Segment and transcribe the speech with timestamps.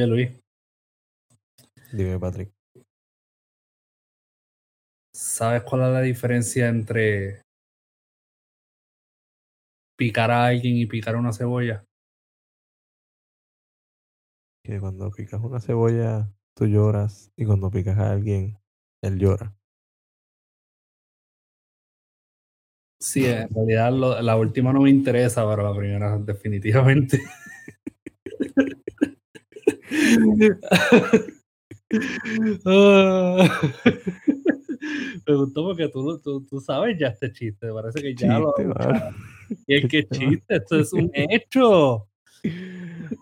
[0.00, 0.30] Oye, Luis,
[1.92, 2.50] Dime, Patrick.
[5.12, 7.42] ¿sabes cuál es la diferencia entre
[9.98, 11.84] picar a alguien y picar una cebolla?
[14.64, 17.30] Que cuando picas una cebolla, tú lloras.
[17.36, 18.58] Y cuando picas a alguien,
[19.02, 19.54] él llora.
[23.02, 27.18] Sí, en realidad lo- la última no me interesa, pero la primera definitivamente.
[35.26, 38.54] Me gustó porque tú, tú, tú sabes ya este chiste, parece que ya lo...
[39.66, 42.06] Y es que chiste, esto es un hecho.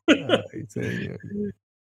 [0.06, 1.18] Ay, señor.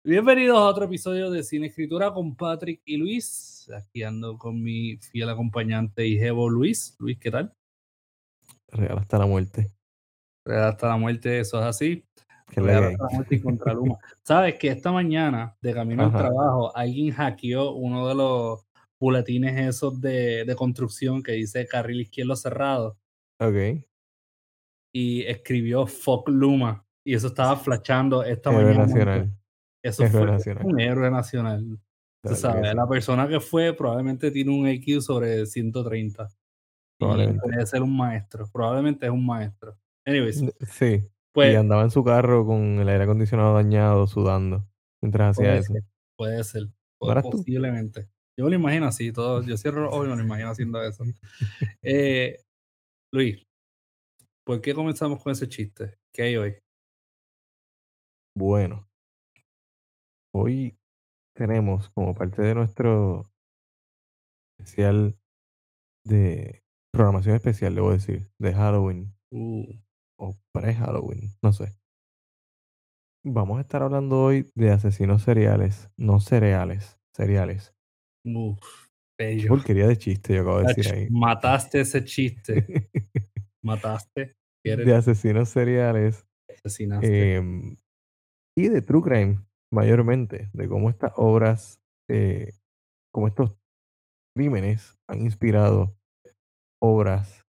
[0.03, 3.69] Bienvenidos a otro episodio de Cine Escritura con Patrick y Luis.
[3.75, 6.95] Aquí ando con mi fiel acompañante y jevo Luis.
[6.99, 7.53] Luis, ¿qué tal?
[8.69, 9.71] Real hasta la muerte.
[10.45, 12.06] Real hasta la muerte, eso es así.
[13.29, 13.97] Y contra Luma.
[14.23, 18.65] Sabes que esta mañana, de camino al trabajo, alguien hackeó uno de los
[18.99, 22.97] boletines esos de, de construcción que dice carril izquierdo cerrado
[23.39, 23.83] Ok.
[24.93, 26.83] y escribió Fuck Luma.
[27.05, 28.85] Y eso estaba flashando esta Héroe mañana.
[28.85, 29.31] nacional.
[29.83, 30.65] Eso Héroe fue nacional.
[30.65, 31.79] un héroe nacional.
[32.23, 36.23] Tú sabes, la persona que fue probablemente tiene un IQ sobre 130.
[36.23, 36.27] Y
[36.99, 37.49] Probablemente.
[37.49, 38.49] debe ser un maestro.
[38.51, 39.77] Probablemente es un maestro.
[40.05, 41.03] Anyways, Sí.
[41.37, 44.67] Pues y andaba en su carro con el aire acondicionado dañado, sudando,
[45.03, 45.71] mientras hacía eso.
[45.71, 45.83] ser,
[46.17, 46.63] puede ser.
[46.97, 48.09] Posiblemente.
[48.35, 49.11] Yo me lo imagino así.
[49.11, 51.03] Todo, yo cierro los ojos y me lo imagino haciendo eso.
[51.83, 52.43] Eh,
[53.13, 53.45] Luis,
[54.43, 55.99] ¿por qué comenzamos con ese chiste?
[56.11, 56.57] ¿Qué hay hoy?
[58.35, 58.89] Bueno,
[60.33, 60.75] hoy
[61.35, 63.31] tenemos como parte de nuestro
[64.57, 65.15] especial
[66.03, 69.73] de programación especial, debo decir, de Halloween Uh,
[70.19, 71.73] o pre-Halloween, no sé.
[73.25, 77.75] Vamos a estar hablando hoy de asesinos seriales, no cereales, seriales.
[78.25, 78.87] uf,
[79.19, 79.49] bello.
[79.49, 81.07] porquería de chiste yo acabo de decir ahí.
[81.09, 82.65] Mataste ese chiste.
[83.63, 84.35] Mataste.
[84.63, 84.85] ¿Quieres?
[84.85, 87.35] de asesinos seriales Asesinaste.
[87.35, 87.77] em,
[88.57, 91.79] y de true crime, mayormente, de cómo estas obras,
[92.09, 92.53] eh,
[93.13, 93.55] cómo estos
[94.35, 95.97] crímenes han inspirado
[96.81, 97.46] obras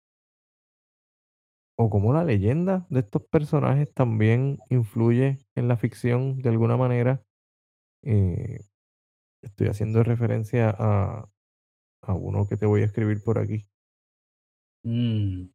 [1.77, 7.23] o cómo la leyenda de estos personajes también influye en la ficción de alguna manera.
[8.05, 8.61] Eh,
[9.43, 11.29] estoy haciendo referencia a,
[12.03, 13.67] a uno que te voy a escribir por aquí.
[14.85, 15.51] Mm,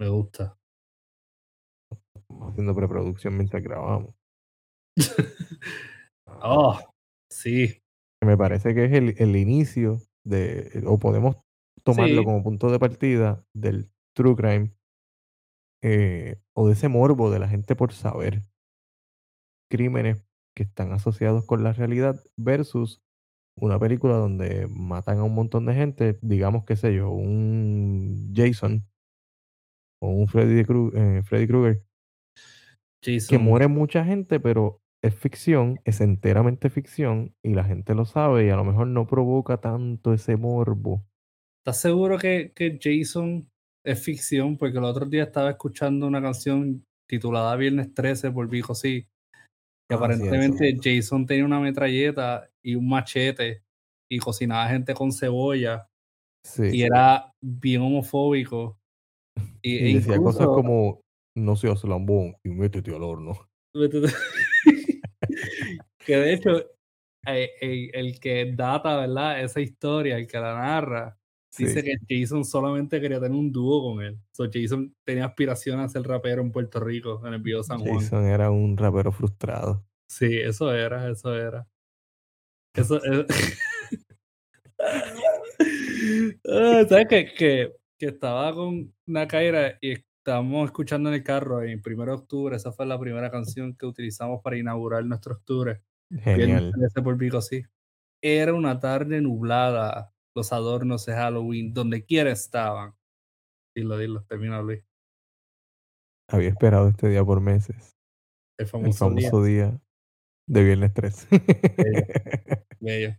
[0.00, 0.58] me gusta.
[2.14, 4.14] Estamos haciendo preproducción mientras grabamos.
[6.42, 6.78] Oh,
[7.30, 7.82] sí.
[8.22, 11.36] Me parece que es el, el inicio de, o podemos
[11.84, 12.24] tomarlo Sí.
[12.24, 14.72] como punto de partida del true crime
[15.82, 18.44] eh, o de ese morbo de la gente por saber
[19.68, 20.22] crímenes
[20.54, 23.02] que están asociados con la realidad versus
[23.56, 28.86] una película donde matan a un montón de gente, digamos, qué sé yo, un Jason
[30.00, 31.82] o un Freddy, Kru- eh, Freddy Krueger,
[33.26, 38.46] que muere mucha gente, pero es ficción, es enteramente ficción y la gente lo sabe
[38.46, 41.06] y a lo mejor no provoca tanto ese morbo.
[41.60, 43.50] ¿Estás seguro que, que Jason
[43.84, 44.56] es ficción?
[44.56, 49.02] Porque el otro día estaba escuchando una canción titulada Viernes 13 por Vico Sí.
[49.88, 53.62] Que Ah, sí, aparentemente Jason tenía una metralleta y un machete
[54.10, 55.86] y cocinaba gente con cebolla
[56.46, 56.62] Sí.
[56.72, 58.76] y era bien homofóbico.
[59.62, 61.00] Y, Y e decía cosas como,
[61.36, 63.48] no seas lambón y métete al horno.
[66.06, 66.58] que de hecho,
[67.26, 69.42] eh, el, el que data, ¿verdad?
[69.42, 71.18] Esa historia, el que la narra,
[71.56, 71.82] dice Sí.
[72.06, 74.18] que Jason solamente quería tener un dúo con él.
[74.32, 78.00] So, Jason tenía aspiración a ser rapero en Puerto Rico, en el video San Juan.
[78.00, 79.84] Jason era un rapero frustrado.
[80.08, 81.66] Sí, eso era, eso era.
[82.74, 83.26] Eso es.
[86.48, 87.32] Ah, ¿Sabes qué?
[87.36, 92.12] Que, que estaba con Nakaira y estábamos escuchando en el carro en el 1 de
[92.12, 92.56] octubre.
[92.56, 95.82] Esa fue la primera canción que utilizamos para inaugurar nuestro octubre.
[96.10, 96.36] Genial.
[96.36, 97.62] Viernes 13 por Vico, sí.
[98.22, 100.12] Era una tarde nublada.
[100.40, 102.94] Los adornos de Halloween, donde quiera estaban.
[103.76, 104.82] Dilo, dilo, termina Luis.
[106.30, 107.94] Había esperado este día por meses.
[108.58, 109.28] El El famoso, día.
[109.28, 109.78] famoso día,
[110.48, 111.28] de viernes 3.
[112.80, 113.14] Bello,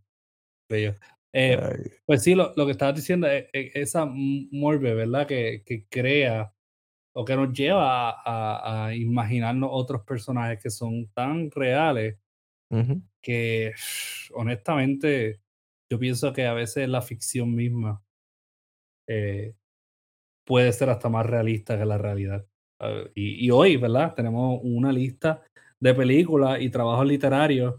[0.68, 0.96] bello.
[1.32, 5.28] Eh, Pues sí, lo, lo que estabas diciendo es, es esa morbe, ¿verdad?
[5.28, 6.52] Que, que crea
[7.14, 12.18] o que nos lleva a, a- a imaginarnos otros personajes que son tan reales
[13.22, 13.74] que
[14.34, 15.42] honestamente
[15.92, 18.02] yo pienso que a veces la ficción misma
[19.10, 19.56] eh,
[20.48, 22.48] puede ser hasta más realista que la realidad.
[23.14, 24.16] Y, y hoy, ¿verdad?
[24.16, 25.44] Tenemos una lista
[25.82, 27.76] de películas y trabajos literarios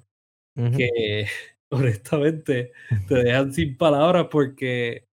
[0.55, 1.25] que
[1.71, 2.73] honestamente
[3.09, 5.07] te dejan sin palabras porque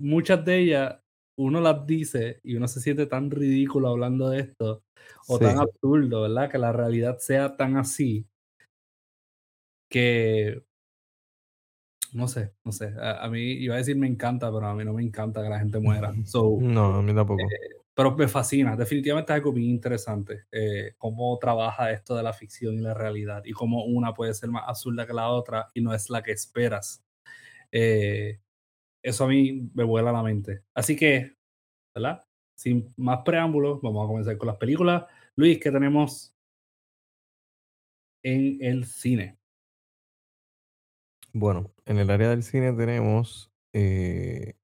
[0.00, 1.00] muchas de ellas
[1.38, 4.82] uno las dice y uno se siente tan ridículo hablando de esto
[5.28, 6.50] o tan absurdo, ¿verdad?
[6.50, 8.26] Que la realidad sea tan así
[9.88, 10.64] que
[12.14, 12.94] no sé, no sé.
[12.98, 15.48] A, a mí iba a decir me encanta, pero a mí no me encanta que
[15.48, 16.12] la gente muera.
[16.24, 17.42] So, No, a mí tampoco.
[17.92, 22.74] pero me fascina, definitivamente es algo bien interesante, eh, cómo trabaja esto de la ficción
[22.74, 25.92] y la realidad y cómo una puede ser más absurda que la otra y no
[25.92, 27.04] es la que esperas.
[27.72, 28.40] Eh,
[29.02, 30.62] eso a mí me vuela la mente.
[30.72, 31.36] Así que,
[31.94, 32.24] ¿verdad?
[32.56, 35.04] Sin más preámbulos, vamos a comenzar con las películas.
[35.36, 36.32] Luis, ¿qué tenemos
[38.22, 39.38] en el cine?
[41.36, 44.54] Bueno, en el área del cine tenemos eh,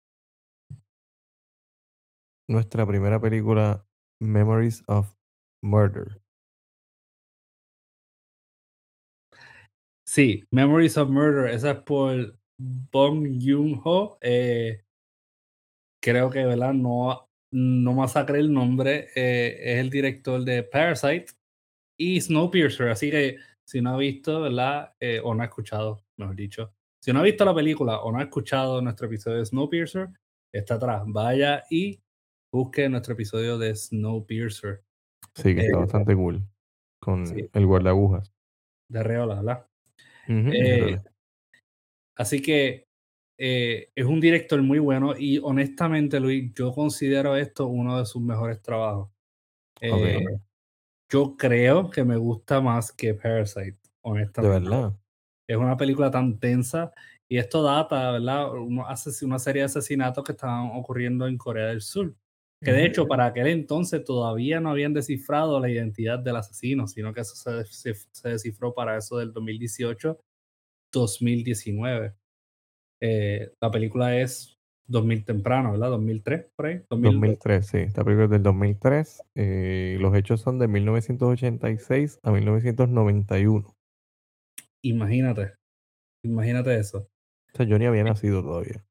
[2.48, 3.84] nuestra primera película,
[4.20, 5.12] Memories of
[5.62, 6.20] Murder.
[10.06, 14.18] Sí, Memories of Murder, esa es por Bong Joon-ho.
[14.20, 14.84] Eh,
[16.00, 16.72] creo que, ¿verdad?
[16.74, 19.08] No, no masacre el nombre.
[19.14, 21.26] eh, es el director de Parasite
[21.98, 22.88] y Snowpiercer.
[22.90, 23.36] Así que
[23.70, 24.94] si no ha visto, ¿verdad?
[24.98, 26.74] Eh, o no ha escuchado, mejor dicho.
[27.00, 30.08] Si no ha visto la película o no ha escuchado nuestro episodio de Snowpiercer,
[30.52, 31.04] está atrás.
[31.06, 32.02] Vaya y
[32.52, 34.82] busque nuestro episodio de Snowpiercer.
[35.36, 36.42] Sí, que está Eh, bastante cool.
[37.00, 37.48] Con sí.
[37.52, 38.32] el guardagujas.
[38.88, 39.66] De Reola, ¿verdad?
[40.26, 40.98] Eh.
[42.16, 42.88] Así que
[43.38, 48.60] es un director muy bueno y honestamente, Luis, yo considero esto uno de sus mejores
[48.60, 49.10] trabajos.
[51.10, 54.60] Yo creo que me gusta más que Parasite, De honestamente.
[54.70, 54.96] verdad.
[55.48, 56.92] Es una película tan tensa
[57.28, 58.52] y esto data, ¿verdad?
[58.54, 62.14] Una serie de asesinatos que estaban ocurriendo en Corea del Sur.
[62.62, 67.14] Que de hecho, para aquel entonces todavía no habían descifrado la identidad del asesino, sino
[67.14, 69.32] que eso se, se- se descifró para eso del
[70.92, 72.14] 2018-2019.
[73.00, 74.58] Eh, la película es
[74.90, 75.90] 2000 temprano, ¿verdad?
[75.90, 76.82] 2003, por ahí.
[76.90, 77.20] 2002.
[77.20, 77.78] 2003, sí.
[77.78, 79.22] Esta película es del 2003.
[79.36, 83.74] eh, los hechos son de 1986 a 1991.
[84.82, 85.52] Imagínate,
[86.24, 86.98] imagínate eso.
[87.52, 88.84] O sea, yo ni había nacido todavía.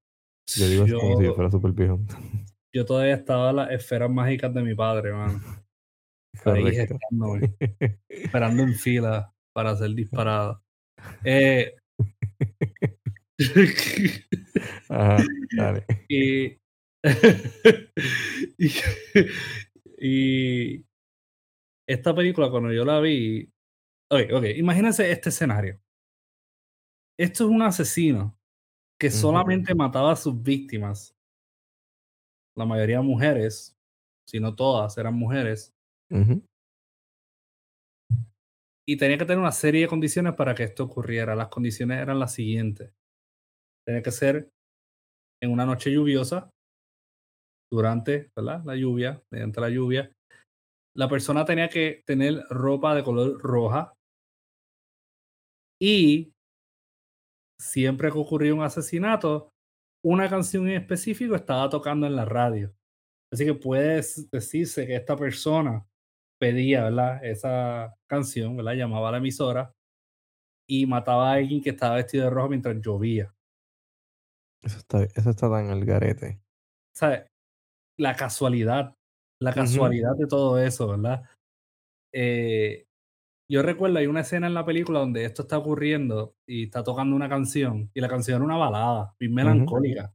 [0.47, 1.99] Yo digo eso como si yo Yo, fuera súper viejo.
[2.73, 5.41] yo todavía estaba en las esferas mágicas de mi padre, mano.
[6.45, 7.53] Ahí gestándome,
[8.09, 10.61] esperando en fila para ser disparado.
[11.23, 11.75] Eh,
[14.89, 15.17] Ajá,
[15.55, 15.85] dale.
[16.07, 16.57] y,
[18.57, 18.71] y,
[19.97, 20.85] y
[21.87, 23.51] esta película, cuando yo la vi,
[24.11, 25.79] ok, ok, imagínense este escenario.
[27.17, 28.37] Esto es un asesino
[28.99, 31.15] que solamente mataba a sus víctimas,
[32.55, 33.77] la mayoría mujeres,
[34.27, 35.73] si no todas eran mujeres,
[38.85, 41.35] y tenía que tener una serie de condiciones para que esto ocurriera.
[41.35, 42.91] Las condiciones eran las siguientes.
[43.89, 44.51] Tenía que ser
[45.41, 46.51] en una noche lluviosa,
[47.73, 48.63] durante ¿verdad?
[48.63, 50.11] la lluvia, mediante la lluvia.
[50.95, 53.95] La persona tenía que tener ropa de color roja
[55.81, 56.31] y
[57.59, 59.49] siempre que ocurría un asesinato,
[60.05, 62.71] una canción en específico estaba tocando en la radio.
[63.33, 65.83] Así que puede decirse que esta persona
[66.39, 67.25] pedía ¿verdad?
[67.25, 68.73] esa canción, ¿verdad?
[68.73, 69.73] llamaba a la emisora
[70.69, 73.33] y mataba a alguien que estaba vestido de rojo mientras llovía.
[74.61, 76.41] Eso está, eso está tan al garete.
[76.95, 77.27] ¿Sabes?
[77.97, 78.95] La casualidad,
[79.41, 81.23] la casualidad de todo eso, ¿verdad?
[82.13, 82.85] Eh,
[83.51, 87.15] yo recuerdo, hay una escena en la película donde esto está ocurriendo y está tocando
[87.15, 90.13] una canción, y la canción era una balada, bien melancólica.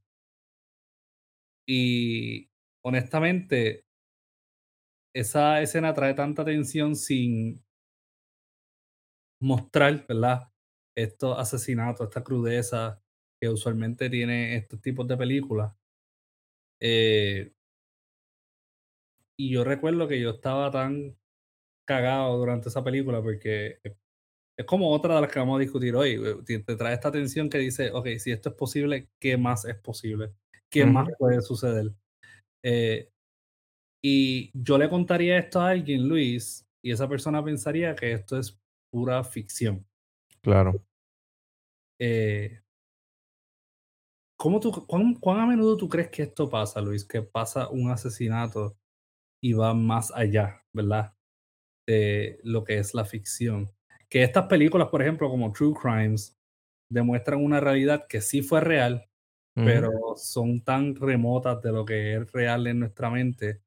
[1.66, 2.48] Y
[2.84, 3.84] honestamente,
[5.14, 7.64] esa escena trae tanta atención sin
[9.40, 10.50] mostrar, ¿verdad?
[10.96, 13.03] Estos asesinatos, esta crudeza
[13.44, 15.70] que usualmente tiene estos tipos de películas.
[16.80, 17.52] Eh,
[19.36, 21.14] y yo recuerdo que yo estaba tan
[21.86, 26.12] cagado durante esa película porque es- como otra de las que vamos a discutir hoy.
[26.46, 29.76] eh, Te, trae esta tensión que dice, ok, si esto es posible, ¿qué más es
[29.76, 30.32] posible?
[30.70, 31.16] ¿Qué más Ujú.
[31.18, 31.92] puede suceder?
[32.62, 33.10] Eh,
[34.02, 38.58] y yo le contaría esto a alguien, Luis, y esa persona pensaría que esto es
[38.90, 39.86] pura ficción.
[40.40, 40.82] Claro.
[42.00, 42.63] Eh,
[44.36, 47.04] ¿cómo tú, cuán, cuán a menudo tú crees que esto pasa, Luis?
[47.04, 48.76] Que pasa un asesinato
[49.42, 51.14] y va más allá, ¿verdad?
[51.86, 53.70] De lo que es la ficción.
[54.08, 56.36] Que estas películas, por ejemplo, como True Crimes,
[56.90, 59.08] demuestran una realidad que sí fue real,
[59.54, 63.62] pero son tan remotas de lo que es real en nuestra mente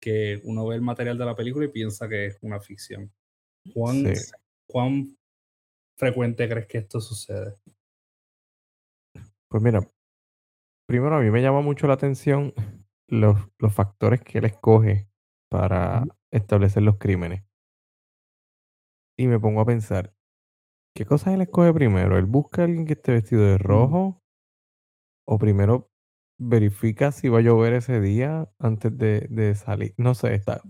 [0.00, 3.12] que uno ve el material de la película y piensa que es una ficción.
[3.74, 4.32] ¿Cuán, Sí.
[4.66, 5.16] cuán
[5.98, 7.56] frecuente crees que esto sucede?
[9.50, 9.80] Pues mira,
[10.86, 12.54] primero a mí me llama mucho la atención
[13.08, 15.08] los, los factores que él escoge
[15.50, 17.42] para establecer los crímenes.
[19.18, 20.14] Y me pongo a pensar,
[20.94, 22.16] ¿qué cosas él escoge primero?
[22.16, 24.22] ¿Él busca a alguien que esté vestido de rojo?
[25.26, 25.90] ¿O primero
[26.38, 29.94] verifica si va a llover ese día antes de, de salir?
[29.98, 30.62] No sé, está,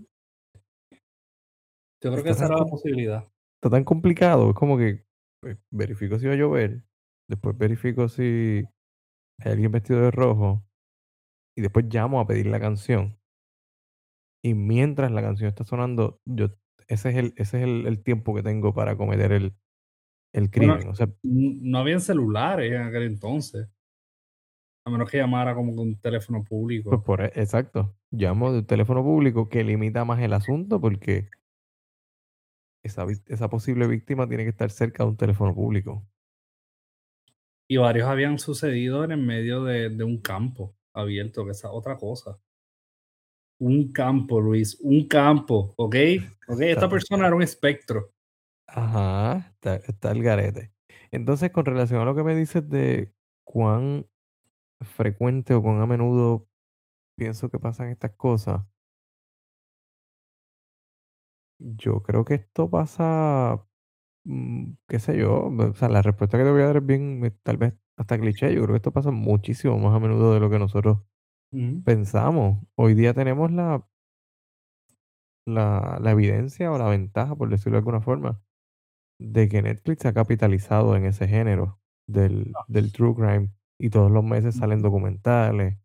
[2.03, 3.27] Yo creo que esa era la posibilidad.
[3.55, 4.49] está tan complicado.
[4.49, 5.05] Es como que
[5.41, 6.83] pues, verifico si va a llover,
[7.29, 8.63] después verifico si
[9.39, 10.65] hay alguien vestido de rojo
[11.55, 13.19] y después llamo a pedir la canción.
[14.43, 16.47] Y mientras la canción está sonando, yo
[16.87, 19.55] ese es el ese es el el tiempo que tengo para cometer el
[20.33, 20.89] el Bueno, crimen.
[20.89, 23.67] O sea, no habían celulares en aquel entonces,
[24.85, 26.43] a menos que llamara como con un teléfono
[26.85, 27.01] pues público.
[27.01, 27.95] por e exacto.
[28.11, 31.29] Llamo del teléfono público que limita más el asunto porque
[32.83, 36.07] esa esa posible víctima tiene que estar cerca de un teléfono público.
[37.71, 41.73] Y varios habían sucedido en el medio de, de un campo abierto, que esa es
[41.73, 42.37] otra cosa.
[43.61, 45.95] Un campo, Luis, un campo, ¿ok?
[46.49, 48.11] Ok, esta persona era un espectro.
[48.67, 50.73] ajá, está está el garete.
[51.11, 53.13] Entonces, con relación a lo que me dices de
[53.45, 54.05] cuán
[54.81, 56.49] frecuente o cuán a menudo
[57.15, 58.63] pienso que pasan estas cosas,
[61.59, 63.65] yo creo que esto pasa
[64.23, 67.25] Mm, qué sé yo, o sea, la respuesta que te voy a dar es bien,
[67.25, 68.53] eh, tal vez hasta cliché.
[68.53, 70.99] Yo creo que esto pasa muchísimo más a menudo de lo que nosotros
[71.51, 71.83] Ujú.
[71.83, 72.59] pensamos.
[72.75, 73.87] Hoy día tenemos la,
[75.45, 78.41] la, la evidencia o la ventaja, por decirlo de alguna forma,
[79.19, 84.23] de que Netflix ha capitalizado en ese género del, del true crime y todos los
[84.23, 84.83] meses salen Ujú.
[84.83, 85.79] documentales,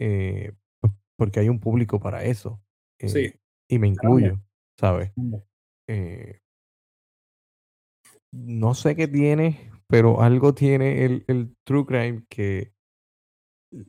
[0.00, 2.62] eh, pues, porque hay un público para eso.
[3.06, 4.40] Sí, eh, y me incluyo,
[4.78, 5.12] ¿sabes?
[5.88, 6.40] Eh,
[8.34, 12.72] no sé qué tiene, pero algo tiene el, el true crime que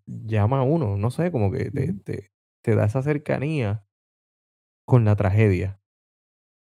[0.05, 3.85] llama a uno, no sé, como que te, te, te da esa cercanía
[4.85, 5.79] con la tragedia.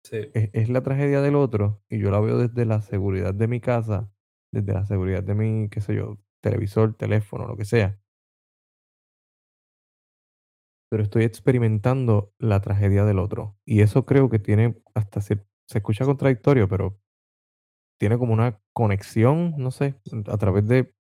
[0.04, 0.18] Sí.
[0.34, 3.60] Es, es la tragedia del otro y yo la veo desde la seguridad de mi
[3.60, 4.10] casa,
[4.52, 7.98] desde la seguridad de mi, qué sé yo, televisor, teléfono, lo que sea.
[10.88, 13.56] Pero estoy experimentando la tragedia del otro.
[13.64, 16.98] Y eso creo que tiene hasta cier- se escucha contradictorio, pero
[17.98, 20.94] tiene como una conexión, no sé, a través de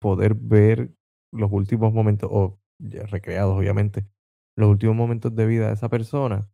[0.00, 0.90] poder ver
[1.32, 4.06] los últimos momentos, o recreados obviamente,
[4.56, 6.48] los últimos momentos de vida de esa persona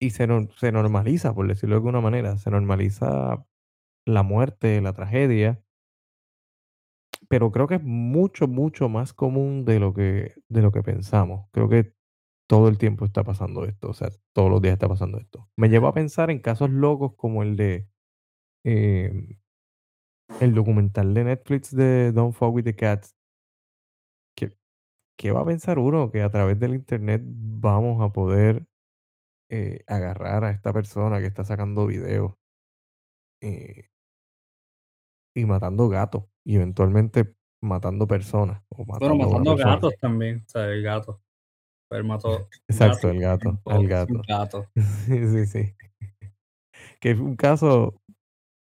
[0.00, 3.46] y se, nor- se normaliza, por decirlo de alguna manera, se normaliza
[4.06, 5.62] la muerte, la tragedia,
[7.28, 11.46] pero creo que es mucho, mucho más común de lo que, de lo que pensamos.
[11.52, 11.92] Creo que
[12.48, 15.50] todo el tiempo está pasando esto, o sea, todos los días está pasando esto.
[15.56, 17.88] Me lleva a pensar en casos locos como el de
[18.64, 19.38] eh,
[20.40, 23.14] el documental de Netflix de Don't Fuck with the Cats,
[24.36, 24.56] que
[25.18, 26.10] ¿Qué va a pensar uno?
[26.12, 28.66] Que a través del internet vamos a poder
[29.50, 32.34] eh, agarrar a esta persona que está sacando videos
[33.42, 33.88] eh,
[35.34, 39.74] y matando gatos y eventualmente matando personas o Bueno, matando una matando persona.
[39.74, 41.22] gatos también, o sea, el gato.
[41.90, 44.22] Él mató Exacto, gatos el gato, gato.
[44.28, 44.66] gato.
[45.06, 45.74] Sí, sí, sí.
[47.00, 48.00] Que es un caso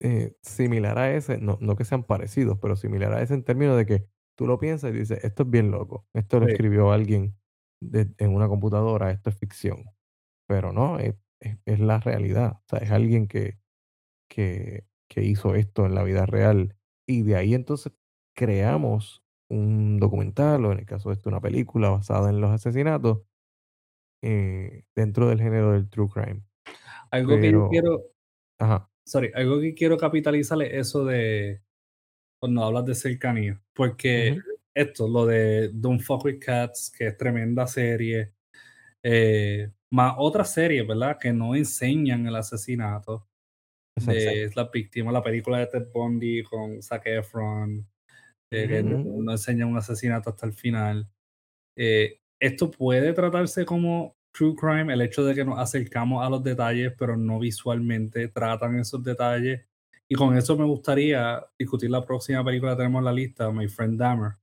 [0.03, 3.77] eh, similar a ese, no, no que sean parecidos, pero similar a ese en términos
[3.77, 4.05] de que
[4.38, 6.51] tú lo piensas y dices, esto es bien loco, esto lo Sí.
[6.53, 7.36] escribió alguien
[7.81, 9.86] de- en una computadora, esto es ficción.
[10.48, 12.53] Pero no, es, es- es la realidad.
[12.60, 13.60] O sea, es alguien que,
[14.29, 16.75] que, que hizo esto en la vida real.
[17.07, 17.93] Y de ahí entonces
[18.36, 23.22] creamos un documental, o en el caso de esto, una película basada en los asesinatos,
[24.22, 26.43] eh, dentro del género del true crime.
[27.12, 28.01] Algo que yo quiero,
[28.60, 31.62] ajá, sorry, algo que quiero capitalizar es eso de
[32.39, 33.62] cuando hablas de cercanía.
[33.74, 34.38] Porque
[34.74, 38.33] esto, lo de Don't Fuck with Cats, que es tremenda serie,
[39.03, 41.17] eh, más otras series, ¿verdad?
[41.19, 43.27] Que no enseñan el asesinato
[43.95, 47.88] de la víctima, la película de Ted Bundy con Zac Efron,
[48.51, 51.07] eh, que no, no enseñan un asesinato hasta el final.
[51.77, 56.43] Eh, esto puede tratarse como true crime, el hecho de que nos acercamos a los
[56.43, 59.61] detalles, pero no visualmente tratan esos detalles.
[60.09, 63.67] Y con eso me gustaría discutir la próxima película que tenemos en la lista, My
[63.69, 64.33] Friend Dahmer.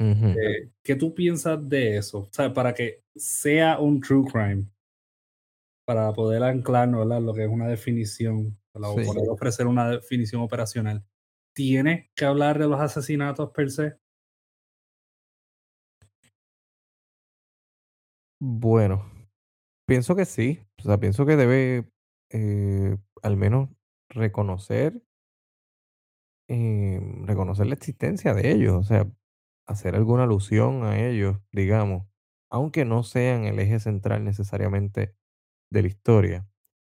[0.00, 2.20] Eh, ¿Qué tú piensas de eso?
[2.20, 4.66] O sea, para que sea un true crime,
[5.84, 7.22] para poder anclarnos, ¿verdad?
[7.22, 8.90] Lo que es una definición, ¿verdad?
[8.92, 9.06] o Sí.
[9.06, 11.04] poder ofrecer una definición operacional.
[11.54, 13.96] ¿Tiene que hablar de los asesinatos per se?
[18.40, 19.04] Bueno,
[19.86, 20.60] pienso que sí.
[20.78, 21.90] O sea, pienso que debe,
[22.30, 23.70] eh, al menos
[24.10, 25.02] reconocer
[26.48, 29.06] em, reconocer la existencia de ellos, o sea,
[29.66, 32.06] hacer alguna alusión a ellos, digamos,
[32.50, 35.14] aunque no sean el eje central necesariamente
[35.70, 36.48] de la historia.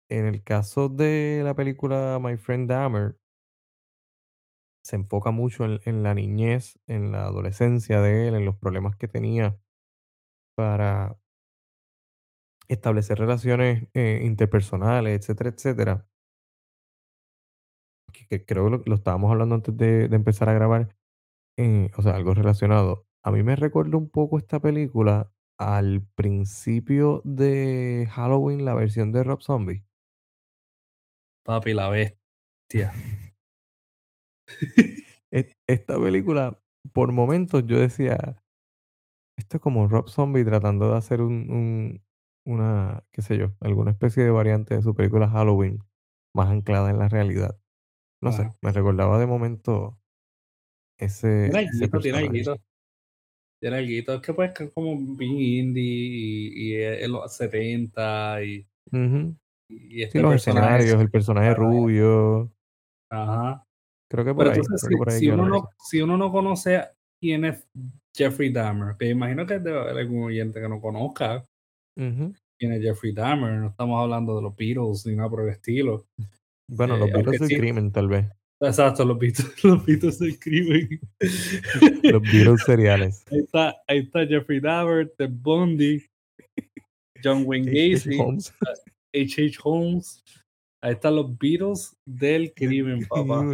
[0.10, 3.18] En el caso de la película My Friend Dahmer,
[4.84, 8.96] se enfoca mucho en, en la niñez, en la adolescencia de él, en los problemas
[8.98, 9.58] que tenía
[10.56, 11.18] para
[12.70, 16.08] establecer relaciones eh, interpersonales, etcétera, etcétera.
[18.14, 20.96] Que, que creo que lo, lo estábamos hablando antes de, de empezar a grabar,
[21.58, 23.08] eh, o sea, algo relacionado.
[23.24, 29.24] A mí me recuerda un poco esta película al principio de Halloween, la versión de
[29.24, 29.86] Rob Zombie.
[31.46, 32.94] Papi, la bestia.
[35.32, 36.60] E- Esta película,
[36.94, 38.42] por momentos yo decía,
[39.38, 42.04] esto es como Rob Zombie tratando de hacer un, un-
[42.50, 45.80] una, qué sé yo, alguna especie de variante de su película Halloween,
[46.34, 47.58] más anclada en la realidad.
[48.22, 49.98] No sé, me recordaba de momento
[50.98, 52.00] ese, Tiene alguito,
[53.62, 54.14] tiene alguito.
[54.16, 58.66] Es que pues que es como bien indie y, y es en los 70 y,
[58.92, 59.36] Ujú.
[59.70, 62.52] y Sí, este los escenarios, el personaje rubio.
[63.10, 63.64] Ajá.
[64.10, 66.02] Creo que por Pero ahí, entonces, creo si, que por ahí si uno no, si
[66.02, 66.84] uno no conoce
[67.22, 67.68] quién es
[68.16, 71.44] Jeffrey Dahmer, que imagino que debe haber algún oyente que no conozca
[72.00, 72.34] Ujú.
[72.60, 76.06] es Jeffrey Dahmer, no estamos hablando de los Beatles ni nada por el estilo.
[76.70, 78.26] Bueno, Eh, los aunque Beatles del sí, crimen, tal vez.
[78.62, 81.00] exacto, los Beatles, los Beatles del crimen.
[82.04, 83.24] Los Beatles seriales.
[83.32, 86.06] ahí, está, ahí está Jeffrey Dahmer, Ted Bundy,
[87.24, 88.10] John Wayne H.H.
[88.10, 88.54] Gacy, Holmes.
[89.14, 89.58] H.H.
[89.64, 90.24] Holmes.
[90.82, 93.46] Ahí están los Beatles del crimen, papá.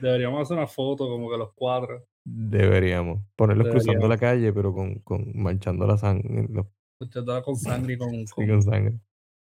[0.00, 2.04] Deberíamos hacer una foto como que los cuatro.
[2.26, 3.20] Deberíamos.
[3.36, 4.08] Ponerlos cruzando Deberíamos.
[4.08, 6.46] la calle, pero con, con manchando la sangre.
[6.50, 6.66] Los,
[7.10, 8.98] Toda con sangre y con, sí, con con sangre.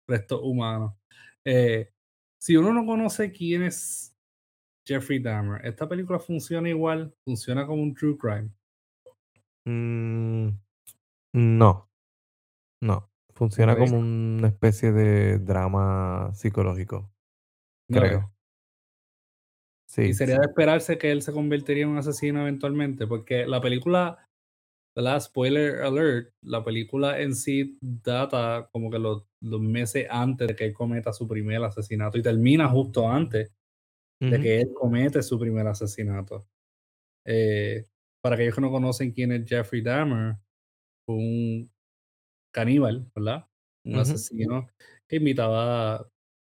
[0.08, 0.94] restos humanos.
[1.46, 1.92] Eh,
[2.40, 4.16] si uno no conoce quién es
[4.88, 8.52] Jeffrey Dahmer, esta película funciona igual, funciona como un true crime.
[9.66, 10.50] Mm,
[11.34, 11.90] no.
[12.82, 13.10] No.
[13.34, 17.12] Funciona como una especie de drama psicológico.
[17.90, 18.00] No.
[18.00, 18.32] Creo.
[19.88, 20.04] Sí.
[20.04, 20.42] Y sería sí.
[20.42, 24.30] de esperarse que él se convertiría en un asesino eventualmente, porque la película,
[24.96, 25.20] ¿verdad?
[25.20, 30.66] Spoiler alert, la película en sí data como que los, los meses antes de que
[30.66, 33.52] él cometa su primer asesinato y termina justo antes
[34.20, 36.48] de que él comete su primer asesinato.
[37.26, 37.86] Eh,
[38.22, 40.38] para aquellos que no conocen quién es Jeffrey Dahmer,
[41.06, 41.72] fue un
[42.54, 43.48] caníbal, ¿verdad?
[43.86, 44.68] Un asesino
[45.08, 46.12] que imitaba, o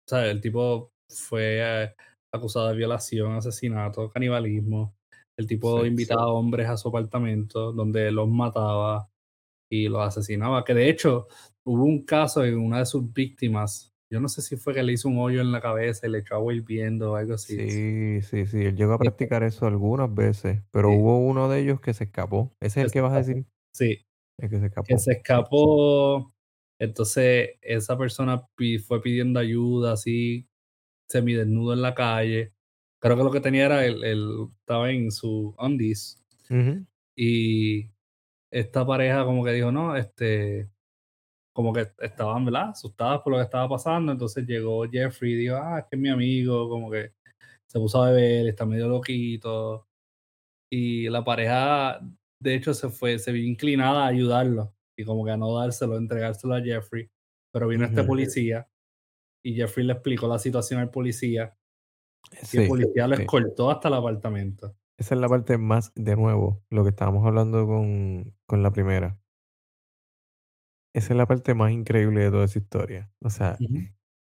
[0.07, 1.95] sea, el tipo fue eh,
[2.33, 4.97] acusado de violación, asesinato, canibalismo.
[5.37, 5.87] El tipo Sí.
[5.87, 9.09] invitaba a hombres a su apartamento donde los mataba
[9.71, 10.63] y los asesinaba.
[10.63, 11.27] Que de hecho
[11.65, 13.93] hubo un caso en una de sus víctimas.
[14.11, 16.17] Yo no sé si fue que le hizo un hoyo en la cabeza y le
[16.19, 17.55] echó agua hirviendo o algo así.
[17.69, 18.57] Sí, sí, sí.
[18.65, 20.95] Él llegó a después- practicar eso algunas veces, pero Sí.
[20.97, 22.53] hubo uno de ellos que se escapó.
[22.59, 23.45] ¿Ese es el que vas a decir?
[23.73, 24.05] Sí,
[24.37, 24.85] El que se escapó.
[24.87, 26.33] que se escapó.
[26.77, 28.45] Entonces, esa persona
[28.85, 30.49] fue pidiendo ayuda, así,
[31.09, 32.53] semidesnudo en la calle.
[33.01, 36.23] Creo que lo que tenía era el, el- estaba en su undies.
[37.15, 37.89] Y
[38.51, 40.69] esta pareja como que dijo, no, este,
[41.53, 42.69] como que estaban, ¿verdad?
[42.69, 44.11] Asustadas por lo que estaba pasando.
[44.11, 47.11] Entonces llegó Jeffrey y dijo, ah, es que es mi amigo, como que
[47.67, 49.87] se puso a beber, está medio loquito.
[50.71, 51.99] Y la pareja,
[52.41, 55.97] de hecho, se fue, se vio inclinada a ayudarlo y como que a no dárselo,
[55.97, 57.09] entregárselo a Jeffrey.
[57.53, 58.69] Pero vino este policía
[59.43, 61.57] y Jeffrey le explicó la situación al policía
[62.51, 63.23] y el policía lo sí.
[63.23, 64.75] escoltó hasta el apartamento.
[64.97, 69.19] Esa es la parte más, de nuevo, lo que estábamos hablando con, con la primera.
[70.93, 73.11] Esa es la parte más increíble de toda esa historia.
[73.21, 73.57] O sea,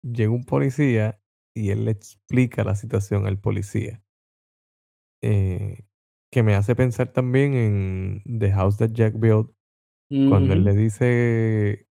[0.03, 1.19] llega un policía
[1.55, 4.03] y él le explica la situación al policía.
[5.23, 5.85] Eh,
[6.31, 9.51] que me hace pensar también en The House That Jack Built,
[10.09, 11.87] cuando él le dice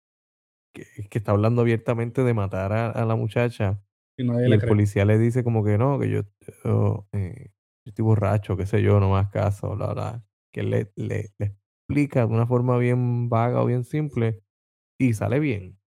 [0.73, 3.83] que, que está hablando abiertamente de matar a, a la muchacha
[4.21, 4.65] Y nadie y le el cree.
[4.65, 6.21] policía le dice como que no, que yo,
[6.63, 7.51] yo, eh,
[7.85, 10.25] yo estoy borracho, qué sé yo, no más caso, bla, bla.
[10.53, 11.55] Que le, le, le
[11.87, 14.43] explica de una forma bien vaga o bien simple
[14.99, 15.79] y sale bien.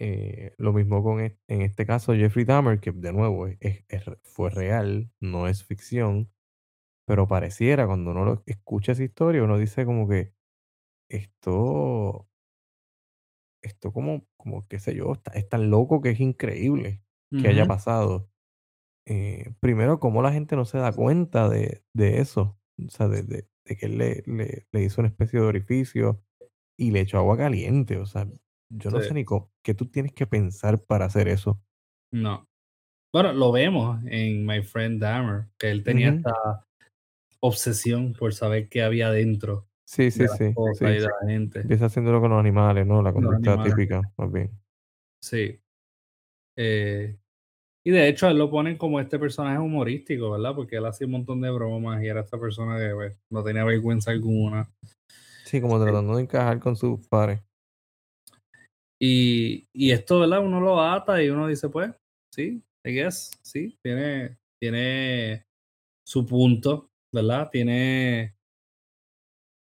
[0.00, 3.84] Eh, lo mismo con es- en este caso Jeffrey Dahmer, que de nuevo es-
[4.24, 6.32] fue real, no es ficción,
[7.06, 10.34] pero pareciera cuando uno lo escucha esa historia, uno dice como que
[11.10, 12.28] esto,
[13.62, 17.03] esto como, como qué sé yo, está- es tan loco que es increíble
[17.40, 18.30] que haya pasado.
[19.06, 23.22] Eh, primero, cómo la gente no se da cuenta de, de eso, o sea, de,
[23.22, 26.22] de- de que él le, le- le hizo una especie de orificio
[26.78, 27.98] y le echó agua caliente.
[27.98, 28.26] O sea,
[28.70, 29.08] yo no Sí.
[29.08, 31.60] sé ni cómo, qué tú tienes que pensar para hacer eso.
[32.12, 32.46] No.
[33.12, 36.66] Bueno, lo vemos en My Friend Dahmer, que él tenía esta
[37.40, 40.84] obsesión por saber qué había dentro Sí, de sí, las sí, cosas sí.
[40.86, 41.60] y de la gente.
[41.60, 43.02] Empieza haciéndolo con los animales, ¿no?
[43.02, 44.50] La conducta típica, más bien.
[45.22, 45.60] Sí.
[46.56, 47.18] Eh,
[47.86, 50.54] y de hecho, él lo ponen como este personaje humorístico, ¿verdad?
[50.54, 53.62] Porque él hacía un montón de bromas y era esta persona que pues, no tenía
[53.62, 54.72] vergüenza alguna.
[55.44, 57.42] Sí, como tratando de encajar con sus pares.
[58.98, 60.42] Y, y esto, ¿verdad?
[60.42, 61.92] Uno lo ata y uno dice, pues,
[62.32, 65.44] sí, I guess, sí, tiene, tiene
[66.06, 67.50] su punto, ¿verdad?
[67.52, 68.34] Tiene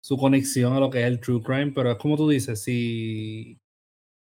[0.04, 3.58] su conexión a lo que es el true crime, pero es como tú dices, si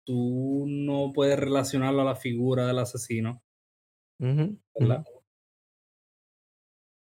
[0.08, 3.42] tú no puedes relacionarlo a la figura del asesino,
[4.20, 5.06] Ujú, ¿verdad?
[5.06, 5.20] ujú.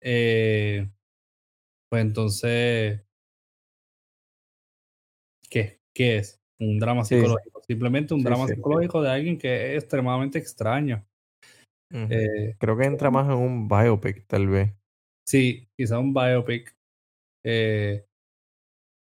[0.00, 0.90] Eh,
[1.88, 3.02] pues entonces,
[5.50, 5.80] ¿qué?
[5.94, 6.40] ¿Qué es?
[6.58, 7.16] Un drama Sí.
[7.16, 7.62] psicológico.
[7.66, 11.06] Simplemente un Sí, drama psicológico de alguien que es extremadamente extraño.
[11.90, 14.72] Eh, Creo que entra más en un biopic, tal vez.
[15.26, 16.76] sí, quizá un biopic.
[17.44, 18.06] Eh,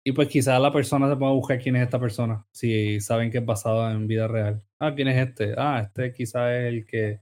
[0.04, 3.32] y pues quizá la persona se ponga a buscar quién es esta persona, si saben
[3.32, 4.63] que es basada en vida real.
[4.80, 5.56] Ah, ¿quién es este?
[5.58, 7.22] Ah, este quizá es el que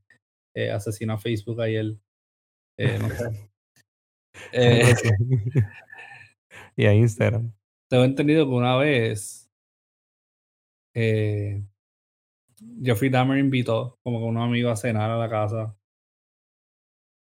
[0.54, 1.98] eh, asesinó a Facebook ayer.
[2.78, 3.50] Eh, no sé.
[4.52, 4.82] Eh,
[6.76, 7.54] y a Instagram.
[7.88, 9.48] tengo entendido que una vez
[10.96, 11.64] eh,
[12.82, 15.78] Jeffrey Dahmer invitó como que unos amigos a cenar a la casa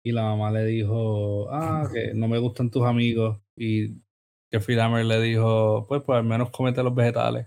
[0.05, 3.97] y la mamá le dijo, ah, que no me gustan tus amigos y
[4.51, 7.47] Jeffrey Dahmer le dijo, pues, pues al menos cómete los vegetales.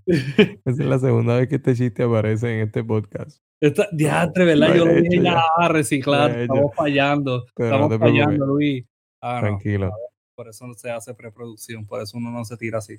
[0.05, 3.41] Esa es la segunda vez que este chiste aparece en este podcast.
[3.61, 4.73] Esta, diantre, ¿verdad?
[4.75, 5.67] Yo lo dije ya, ya.
[5.67, 8.85] reciclar, Lo estamos fallando, Pero estamos fallando, Luis.
[9.21, 9.91] Ah, no, Tranquilo.
[10.35, 12.95] por eso no se hace preproducción, por eso uno no se tira así.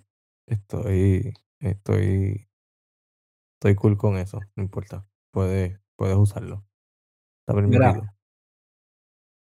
[0.46, 2.46] Estoy, estoy,
[3.55, 4.40] estoy cool con eso.
[4.55, 5.07] No importa.
[5.33, 6.64] Puedes, puedes usarlo.
[7.42, 8.07] Está permitido.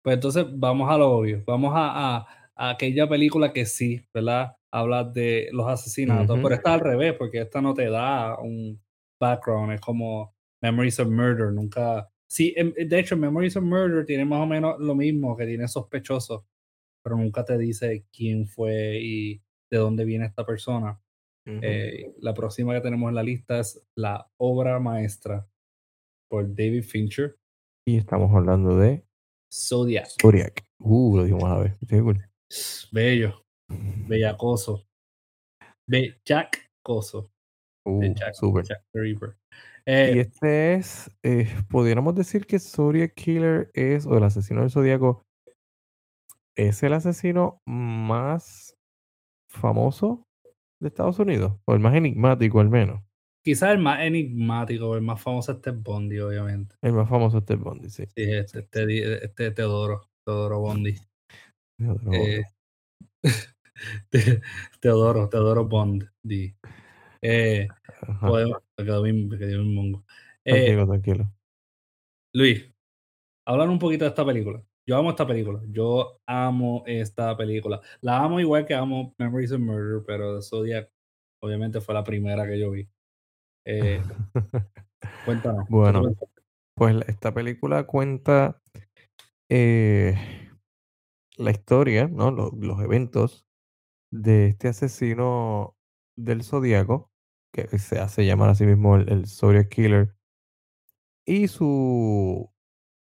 [0.03, 4.55] pues entonces vamos a lo obvio, vamos a, a- a aquella película que sí, ¿verdad?
[4.75, 6.41] Habla de los asesinatos, Ujú.
[6.43, 8.81] pero esta al revés, porque esta no te da un
[9.21, 10.33] background, es como
[10.63, 12.09] Memories of Murder, nunca...
[12.27, 15.67] Sí, em- de hecho, Memories of Murder tiene más o menos lo mismo, que tiene
[15.67, 16.43] sospechosos,
[17.03, 20.99] pero nunca te dice quién fue y de dónde viene esta persona.
[21.45, 25.45] Eh, la próxima que tenemos en la lista es La obra maestra
[26.29, 27.37] por David Fincher,
[27.85, 29.05] Y estamos hablando de
[29.53, 30.07] Zodiac.
[30.19, 30.65] Zodiac.
[30.79, 32.25] Uh, lo dijimos a cool.
[32.91, 34.85] Bello, bellacoso.
[35.87, 36.15] De
[37.85, 38.63] Uh, Jack, súper.
[38.63, 39.35] Jack the Ripper.
[39.85, 44.71] Y Eh, este es, eh, pudiéramos decir que Zodiac Killer es, o el asesino del
[44.71, 45.25] Zodíaco,
[46.57, 48.75] es el asesino más
[49.51, 50.23] famoso
[50.81, 53.01] de Estados Unidos, o el más enigmático al menos.
[53.45, 56.75] quizás el más enigmático, el más famoso es Ted Bundy, obviamente.
[56.81, 58.05] El más famoso es Ted Bundy, sí.
[58.15, 60.91] Sí, este, este, este Teodoro, Teodoro Bondi.
[60.91, 62.43] Eh, Bondi.
[64.09, 64.41] Te-
[64.79, 66.09] Teodoro, Teodoro Bond.
[66.21, 66.53] di.
[67.21, 67.67] Eh,
[68.19, 70.03] podemos, me quedó bien, me quedó bien mongo.
[70.45, 71.33] Eh, Tranquilo, tranquilo.
[72.33, 72.69] Luis,
[73.45, 74.61] hablar un poquito de esta película.
[74.85, 75.61] Yo amo esta película.
[75.69, 77.79] Yo amo esta película.
[78.01, 80.89] La amo igual que amo Memories of Murder, pero Zodiac
[81.41, 82.89] obviamente fue la primera que yo vi.
[83.65, 84.01] Eh,
[85.25, 85.65] cuéntanos.
[85.65, 86.15] ¿qué tú Bueno,
[86.75, 88.61] pues esta película cuenta
[89.47, 90.15] eh,
[91.37, 92.31] la historia, ¿no?
[92.31, 93.45] Lo- los eventos
[94.13, 95.75] de este asesino
[96.15, 97.11] del Zodíaco,
[97.51, 100.15] que se hace llamar a sí mismo el, el Zodiac Killer,
[101.25, 102.51] y su,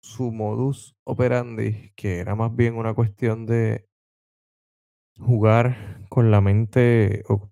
[0.04, 3.88] su modus operandi, que era más bien una cuestión de
[5.18, 7.50] jugar con la mente o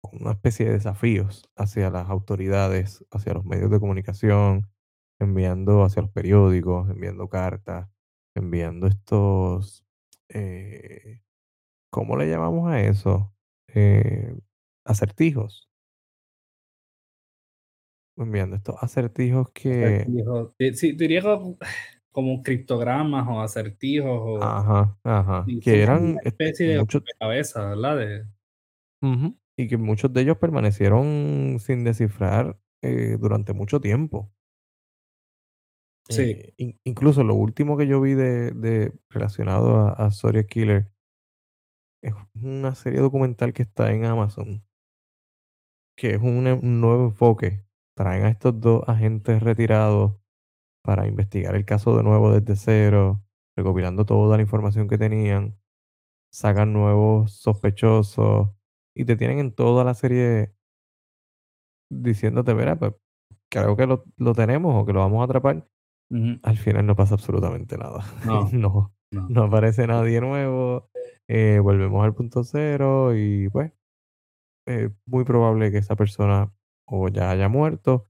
[0.00, 4.70] con una especie de desafíos hacia las autoridades, hacia los medios de comunicación,
[5.18, 7.88] enviando hacia los periódicos, enviando cartas,
[8.36, 9.84] enviando estos,
[10.28, 11.22] eh,
[11.92, 13.34] ¿cómo le llamamos a eso?
[13.68, 14.34] Eh,
[14.84, 15.70] acertijos.
[18.16, 20.54] Enviando estos acertijos que, Acertijos.
[20.74, 21.22] Sí, diría
[22.12, 27.64] como, criptogramas o acertijos o ajá, ajá, que eran una este, especie de muchos, cabeza,
[27.70, 27.96] ¿verdad?
[27.98, 28.26] De,
[29.56, 34.32] y que muchos de ellos permanecieron sin descifrar eh, durante mucho tiempo.
[36.08, 40.46] sí, Eh, in- incluso lo último que yo vi de, de relacionado a, a Zodiac
[40.48, 40.90] Killer
[42.02, 44.64] es una serie documental que está en Amazon,
[45.96, 47.64] que es un, un nuevo enfoque.
[47.96, 50.14] Traen a estos dos agentes retirados
[50.82, 53.24] para investigar el caso de nuevo desde cero.
[53.56, 55.58] recopilando toda la información que tenían,
[56.32, 58.50] sacan nuevos sospechosos
[58.94, 60.54] y te tienen en toda la serie
[61.90, 62.94] diciéndote, mira, pues
[63.50, 65.68] creo que lo, lo tenemos o que lo vamos a atrapar.
[66.42, 68.04] Al final no pasa absolutamente nada.
[68.26, 69.28] No, no, no.
[69.28, 70.90] no aparece nadie nuevo.
[71.28, 73.72] Eh, volvemos al punto cero y pues
[74.66, 76.52] es muy probable que esa persona
[76.86, 78.08] o ya haya muerto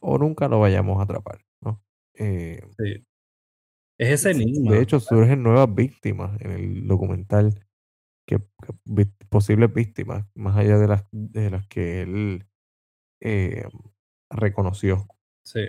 [0.00, 1.82] o nunca lo vayamos a atrapar, ¿no?
[2.14, 3.06] Eh, Sí.
[3.98, 4.72] Es ese enigma.
[4.72, 7.66] de hecho, surgen nuevas víctimas en el documental,
[8.26, 8.40] que,
[9.30, 12.46] posibles víctimas, más allá de las, de las que él
[13.20, 13.64] eh,
[14.30, 15.06] reconoció.
[15.44, 15.68] Sí,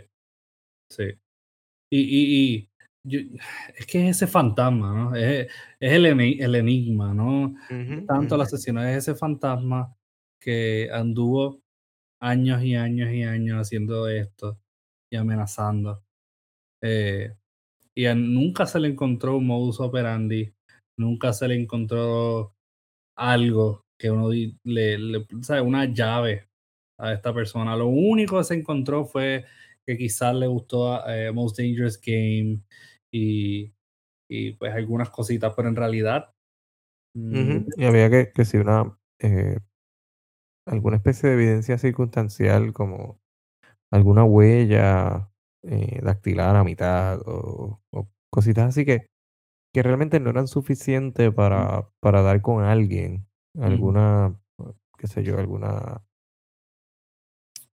[0.89, 1.05] sí.
[1.91, 2.72] Y, y, y
[3.03, 3.19] yo-
[3.77, 5.15] es que es ese fantasma, ¿no?
[5.15, 5.47] Es,
[5.79, 7.55] es el, el enigma, ¿no?
[8.07, 8.43] Tanto el ujú.
[8.43, 9.95] asesino es ese fantasma
[10.41, 11.61] que anduvo
[12.21, 14.59] años y años y años haciendo esto
[15.11, 16.03] y amenazando.
[16.81, 17.33] Eh,
[17.95, 20.53] y a- nunca se le encontró un modus operandi,
[20.97, 22.55] nunca se le encontró
[23.15, 25.61] algo que uno le, le ¿sabe?
[25.61, 26.49] una llave
[26.99, 27.75] a esta persona.
[27.75, 29.45] Lo único que se encontró fue
[29.85, 32.61] que quizás le gustó eh, Most Dangerous Game
[33.13, 33.73] y,
[34.29, 36.33] y pues algunas cositas, pero en realidad
[37.15, 39.57] mm, Y había que, que si una eh,
[40.65, 43.19] alguna especie de evidencia circunstancial como
[43.91, 45.31] alguna huella
[45.63, 49.07] eh, dactilar a mitad o, o cositas así que,
[49.73, 53.27] que realmente no eran suficientes para, para dar con alguien,
[53.65, 54.39] mm, alguna,
[54.99, 56.03] qué sé yo, alguna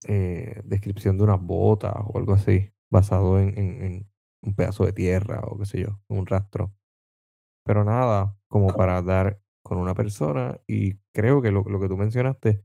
[0.08, 4.09] eh, descripción de unas botas o algo así, basado en, en- en
[4.42, 6.74] un pedazo de tierra o qué sé yo, un rastro.
[7.64, 11.96] Pero nada, como para dar con una persona y creo que lo, lo que tú
[11.96, 12.64] mencionaste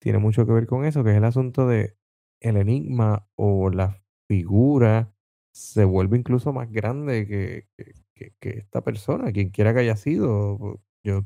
[0.00, 1.96] tiene mucho que ver con eso, que es el asunto de
[2.40, 5.12] el enigma o la figura
[5.52, 7.68] se vuelve incluso más grande que,
[8.14, 10.82] que, esta persona, quien quiera que haya sido.
[11.02, 11.24] Yo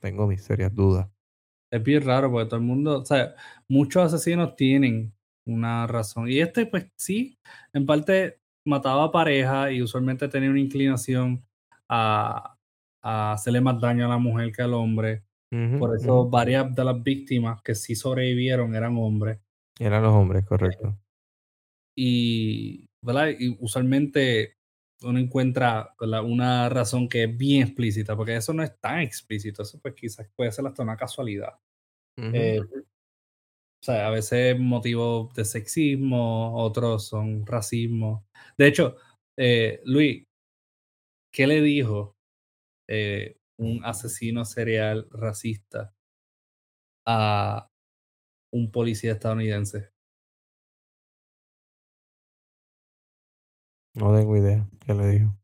[0.00, 1.08] tengo mis serias dudas.
[1.70, 3.34] es bien raro porque todo el mundo, o sea,
[3.68, 5.14] muchos asesinos tienen
[5.46, 6.28] una razón.
[6.28, 7.38] Y este, pues sí,
[7.72, 11.44] en parte mataba a pareja y usualmente tenía una inclinación
[11.88, 12.56] a,
[13.02, 15.22] a hacerle más daño a la mujer que al hombre.
[15.78, 19.38] Por eso varias de las víctimas que sí sobrevivieron eran hombres.
[19.78, 20.98] Eran los hombres, correcto.
[21.94, 23.28] Y, ¿verdad?
[23.38, 24.56] Y usualmente
[25.02, 26.24] uno encuentra ¿verdad?
[26.24, 30.28] una razón que es bien explícita, porque eso no es tan explícito, eso pues quizás
[30.34, 31.54] puede ser hasta una casualidad.
[32.18, 32.60] Eh,
[33.80, 38.26] o sea, a veces motivos de sexismo, otros son racismo.
[38.58, 38.96] De hecho,
[39.36, 40.26] eh, Luis,
[41.32, 42.16] ¿qué le dijo
[42.88, 45.94] eh, un asesino serial racista
[47.06, 47.68] a
[48.52, 49.90] un policía estadounidense?
[53.94, 55.36] No tengo idea qué le dijo.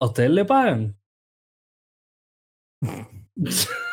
[0.00, 0.96] ¿A ustedes le pagan?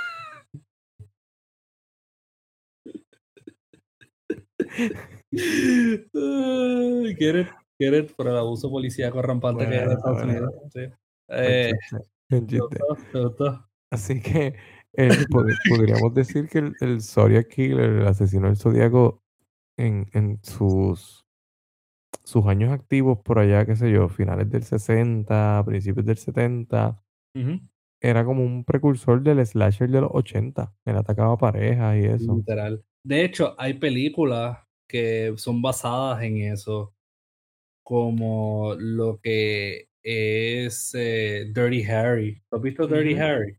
[7.18, 7.48] Get it,
[7.80, 10.54] get it por el abuso policíaco rampante que hay en Estados bueno, Unidos.
[10.74, 10.80] Sí.
[11.30, 12.60] Eh, chiste, buen me chiste.
[12.88, 13.70] gustó, me gustó.
[13.92, 14.56] Así que
[15.30, 19.24] pod- podríamos decir que el, el Zodiac Killer, el asesino del Zodíaco,
[19.78, 21.26] en, en sus,
[22.24, 27.02] sus años activos por allá, qué sé yo, finales del 60, principios del 70,
[27.34, 27.60] Ujú,
[28.02, 30.74] era como un precursor del slasher de los 80.
[30.86, 32.36] Él atacaba parejas y eso.
[32.36, 32.84] Literal.
[33.04, 36.94] De hecho, hay películas que son basadas en eso,
[37.84, 42.42] como lo que es eh, Dirty Harry.
[42.50, 43.58] ¿Tú has visto Dirty Ujú, Harry?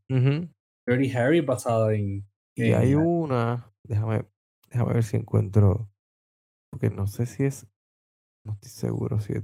[0.89, 2.27] Dirty Harry basada en,
[2.57, 4.27] Y en hay una, déjame,
[4.71, 5.91] déjame ver si encuentro,
[6.71, 7.67] porque no sé si es,
[8.45, 9.43] no estoy seguro si es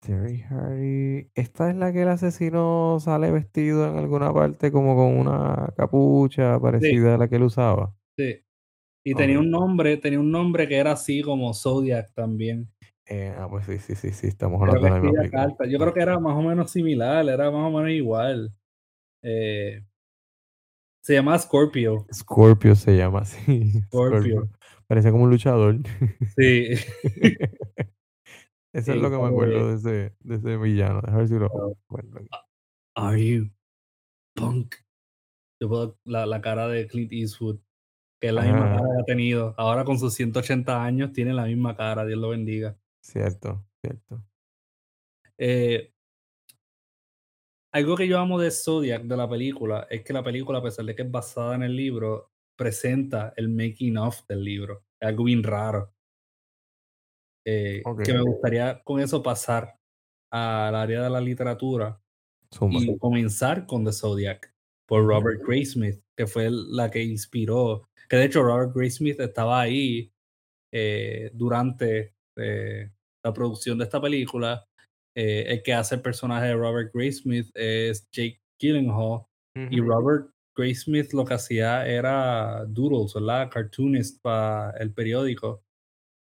[0.00, 1.30] Terry Harry.
[1.34, 6.56] Esta es la que el asesino sale vestido en alguna parte como con una capucha
[6.56, 7.94] Sí, parecida a la que él usaba.
[8.16, 8.40] sí.
[9.02, 12.68] Y tenía un nombre, tenía un nombre que era así como Zodiac también.
[13.06, 15.68] Eh, ah, pues sí, sí, sí, sí, estamos hablando de la misma película.
[15.68, 18.52] Yo creo que era más o menos similar, era más o menos igual.
[19.22, 19.82] Eh,
[21.02, 22.06] se llama Scorpio.
[22.12, 23.72] Scorpio se llama así.
[23.86, 24.20] Scorpio.
[24.20, 24.50] Scorpio.
[24.86, 25.78] Parece como un luchador.
[26.36, 26.74] Sí.
[28.72, 31.00] Eso es lo que me acuerdo de ese, de ese villano.
[31.00, 32.28] Déjame ver si lo aquí.
[32.96, 33.50] Are you
[34.34, 34.74] punk?
[35.60, 37.58] Yo puedo- la, la cara de Clint Eastwood,
[38.20, 39.54] que es la misma Ah, cara que ha tenido.
[39.58, 42.78] Ahora con sus 180 años tiene la misma cara, Dios lo bendiga.
[43.02, 44.22] cierto, cierto.
[45.38, 45.92] Eh,
[47.72, 50.84] algo que yo amo de Zodiac, de la película, es que la película, a pesar
[50.84, 54.84] de que es basada en el libro, presenta el making of del libro.
[55.00, 55.94] Es algo bien raro.
[57.50, 58.02] Eh, Ok.
[58.04, 59.76] que me gustaría con eso pasar
[60.32, 62.00] al área de la literatura
[62.54, 62.80] Zumba.
[62.80, 64.52] y comenzar con The Zodiac
[64.86, 65.04] por.
[65.04, 70.12] Robert Graysmith, que fue la que inspiró, que de hecho Robert Graysmith estaba ahí
[70.72, 72.90] eh, durante eh,
[73.24, 74.64] la producción de esta película.
[75.16, 79.22] Eh, el que hace el personaje de Robert Graysmith es Jake Gyllenhaal
[79.56, 79.90] y Ujú.
[79.90, 83.50] Robert Graysmith lo que hacía era doodles, ¿verdad?
[83.50, 85.62] Cartoonist para el periódico.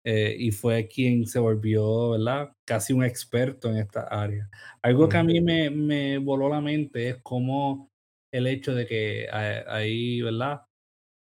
[0.06, 2.54] Eh, y fue quien se volvió, ¿verdad?
[2.66, 4.50] Casi un experto en esta área.
[4.82, 7.92] Algo que a mí me, me voló la mente es como
[8.34, 10.62] el hecho de que hay, hay, ¿verdad?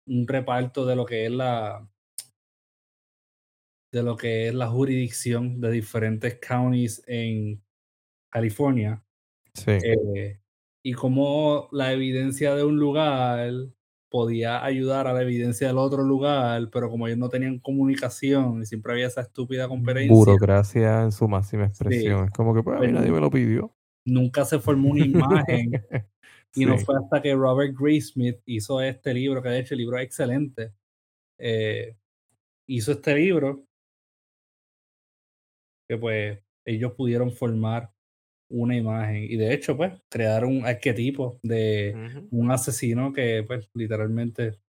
[0.07, 1.87] Un reparto de lo que es la
[3.93, 7.63] de lo que es la jurisdicción de diferentes counties en
[8.31, 9.05] California
[9.55, 9.83] Sí.
[9.83, 10.39] eh,
[10.83, 13.53] y cómo la evidencia de un lugar
[14.13, 18.65] podía ayudar a la evidencia del otro lugar, pero como ellos no tenían comunicación y
[18.67, 22.25] siempre había esa estúpida competencia, Burocracia en su máxima sí, expresión.
[22.25, 23.75] Es como que, pues, a mí pues, nadie me lo pidió.
[24.05, 25.71] nunca se formó una imagen
[26.53, 29.97] y no fue hasta que Robert Graysmith hizo este libro, que de hecho el libro
[29.97, 30.73] es excelente,
[31.39, 31.97] eh,
[32.67, 33.65] hizo este libro
[35.89, 37.91] que pues ellos pudieron formar
[38.49, 39.23] una imagen.
[39.23, 44.59] Y de hecho pues crear un arquetipo de un asesino que pues literalmente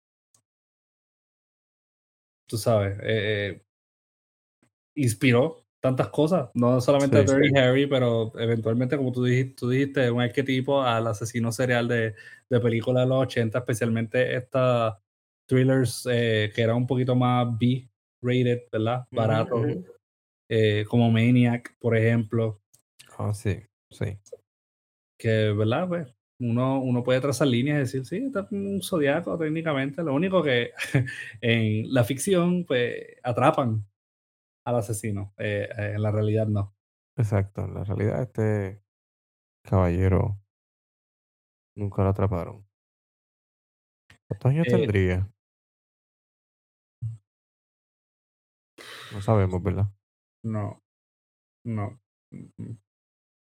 [2.47, 3.03] tú sabes eh,
[3.57, 3.61] eh,
[4.95, 6.49] inspiró tantas cosas.
[6.55, 7.35] No solamente a Sí.
[7.35, 12.15] Dirty Harry pero eventualmente como tú dijiste, tú dijiste un arquetipo al asesino serial de,
[12.49, 14.95] de películas de los 80 especialmente estas
[15.47, 17.87] thrillers eh, que eran un poquito más B
[18.21, 19.63] rated verdad barato
[20.49, 22.61] eh, como Maniac por ejemplo
[23.17, 24.19] Ah, sí, sí.
[25.17, 25.87] que, ¿verdad?
[25.87, 30.03] Pues uno, uno puede trazar líneas y decir, sí, está un zodiaco técnicamente.
[30.03, 30.71] Lo único que
[31.41, 33.85] en la ficción, pues atrapan
[34.65, 35.33] al asesino.
[35.37, 36.75] eh, en la realidad no.
[37.17, 37.65] Exacto.
[37.65, 38.81] En la realidad, este
[39.63, 40.41] caballero
[41.75, 42.67] nunca lo atraparon.
[44.27, 45.31] ¿Cuántos años Eh, tendría?
[49.09, 49.89] No sabemos, ¿verdad?
[50.43, 50.81] no,
[51.65, 51.99] no.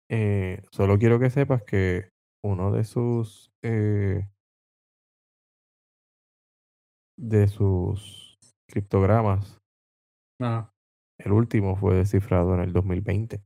[0.10, 2.10] Eh, solo quiero que sepas que
[2.44, 4.28] uno de sus eh,
[7.20, 8.38] de sus
[8.70, 9.58] criptogramas,
[10.40, 10.72] Ajá.
[11.20, 13.44] el último fue descifrado en el 2020.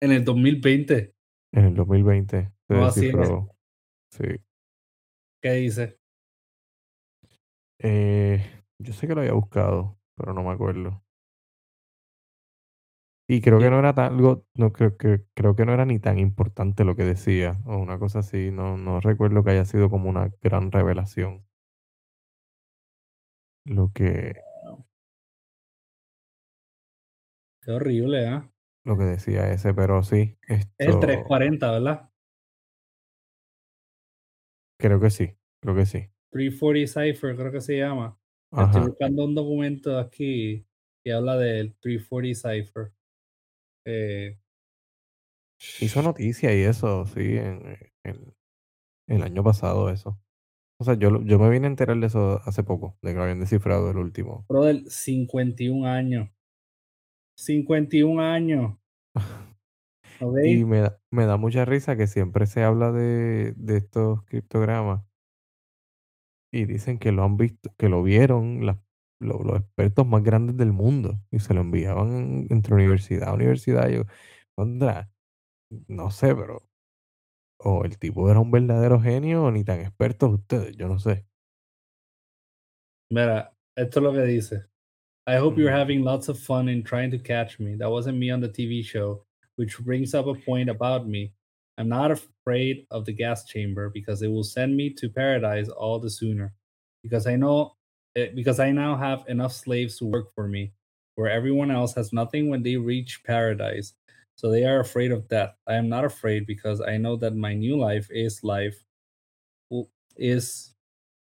[0.00, 1.14] En el 2020,
[1.52, 2.94] En el 2020 se No, es.
[2.94, 3.48] descifró.
[4.10, 4.24] Sí.
[5.42, 5.98] ¿qué dice?
[7.80, 8.40] Eh,
[8.78, 11.02] yo sé que lo había buscado, pero no me acuerdo.
[13.28, 15.98] Y creo que no era tan, algo- no creo que creo que no era ni
[15.98, 18.50] tan importante lo que decía o una cosa así.
[18.52, 21.44] No, no recuerdo que haya sido como una gran revelación.
[23.64, 24.34] Lo que,
[27.60, 28.48] Qué horrible, ¿ah?
[28.84, 32.10] lo que decía ese, pero sí, Es el esto 340, ¿verdad?
[34.78, 36.08] creo que sí, creo que sí.
[36.30, 38.18] 340 Cipher, creo que se llama.
[38.56, 40.66] Estoy buscando un documento aquí
[41.02, 42.92] que habla del 340 Cipher.
[43.84, 44.38] Eh,
[45.80, 48.34] Hizo noticia y eso, sí, en, en-
[49.08, 50.20] el año pasado eso.
[50.80, 53.22] O sea, yo, yo me vine a enterar de eso hace poco, de que lo
[53.24, 54.44] habían descifrado el último.
[54.48, 56.30] Brother, 51 años.
[57.36, 58.78] 51 años.
[60.20, 60.38] ¿Ok?
[60.44, 65.02] Y me da, me da mucha risa que siempre se habla de, de estos criptogramas
[66.52, 68.78] y dicen que lo han visto, que lo vieron las-
[69.22, 73.88] lo- los expertos más grandes del mundo y se lo enviaban entre universidad a universidad.
[73.90, 74.04] Y yo,
[74.54, 75.10] "Contra,
[75.88, 76.68] no sé, pero
[77.58, 81.26] o el tipo era un verdadero genio o ni tan expertos ustedes, yo no sé.
[83.10, 84.64] Mira, esto es lo que dice.
[85.26, 85.72] I hope you're Ujú.
[85.72, 87.76] having lots of fun in trying to catch me.
[87.76, 89.24] That wasn't me on the TV show,
[89.56, 91.34] which brings up a point about me.
[91.78, 96.00] I'm not afraid of the gas chamber because it will send me to paradise all
[96.00, 96.54] the sooner.
[97.02, 97.76] Because I know,
[98.16, 100.72] eh, because I now have enough slaves to work for me,
[101.14, 103.94] where everyone else has nothing when they reach paradise.
[104.36, 105.54] So they are afraid of death.
[105.66, 108.82] I am not afraid because I know that my new life is life,
[110.16, 110.74] is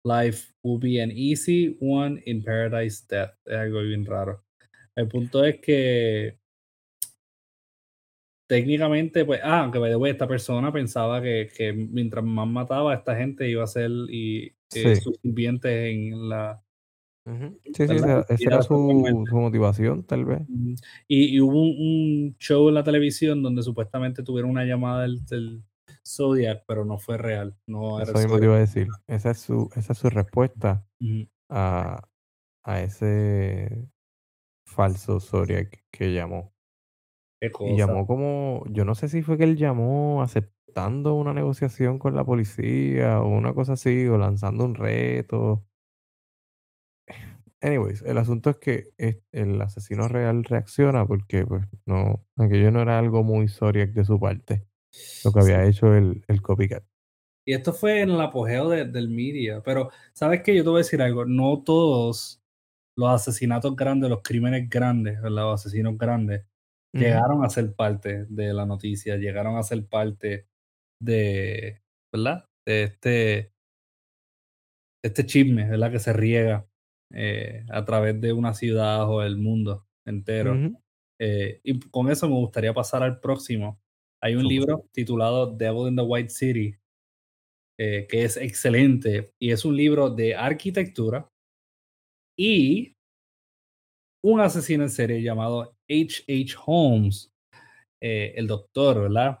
[0.04, 3.30] life will be an easy one in paradise death.
[3.46, 4.42] Es algo bien raro.
[4.96, 6.36] El punto es que
[8.48, 12.92] técnicamente, pues, ah, aunque by the way, esta persona pensaba que, que mientras más mataba
[12.92, 16.62] a esta gente iba a ser y, eh, sus sirvientes en la...
[17.26, 18.76] Sí, sí, esa, esa Y era su,
[19.28, 20.40] su motivación, tal vez.
[21.06, 25.24] Y, y hubo un, un show en la televisión donde supuestamente tuvieron una llamada del,
[25.26, 25.62] del
[26.06, 27.56] Zodiac, pero no fue real.
[27.66, 28.88] No era Eso mismo te iba a decir.
[29.06, 30.86] Esa es su, esa es su respuesta
[31.48, 32.02] a,
[32.64, 33.88] a ese
[34.64, 36.52] falso Zodiac que llamó.
[37.40, 41.98] Qué Y llamó como, yo no sé si fue que él llamó aceptando una negociación
[41.98, 45.64] con la policía o una cosa así, o lanzando un reto.
[47.62, 48.90] Anyways, el asunto es que
[49.32, 54.18] el asesino real reacciona porque, pues, no, aquello no era algo muy Zodiac de su
[54.18, 54.66] parte,
[55.24, 55.52] lo que Sí.
[55.52, 56.82] había hecho el, el copycat.
[57.46, 59.62] Y esto fue en el apogeo de- del media.
[59.62, 60.54] Pero, ¿sabes qué?
[60.54, 61.24] Yo te voy a decir algo.
[61.26, 62.42] No todos
[62.96, 65.42] los asesinatos grandes, los crímenes grandes, ¿verdad?
[65.44, 66.44] los asesinos grandes,
[66.94, 70.48] llegaron a ser parte de la noticia, llegaron a ser parte
[71.00, 71.82] de,
[72.12, 72.46] ¿verdad?
[72.66, 73.52] De este,
[75.04, 75.90] este chisme, ¿verdad?
[75.92, 76.66] Que se riega
[77.12, 80.56] eh, a través de una ciudad o el mundo entero.
[81.18, 83.80] Eh, y con eso me gustaría pasar al próximo.
[84.22, 86.76] Hay un libro titulado Devil in the White City,
[87.78, 91.30] eh, que es excelente y es un libro de arquitectura
[92.38, 92.94] y
[94.22, 96.24] un asesino en serie llamado H.
[96.28, 96.56] H.
[96.66, 97.32] Holmes,
[98.00, 99.40] el doctor, ¿verdad?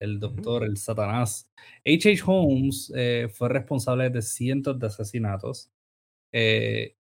[0.00, 1.50] El doctor, el Satanás.
[1.86, 2.12] H.
[2.12, 2.22] H.
[2.26, 5.70] Holmes eh, fue responsable de cientos de asesinatos
[6.32, 6.96] eh,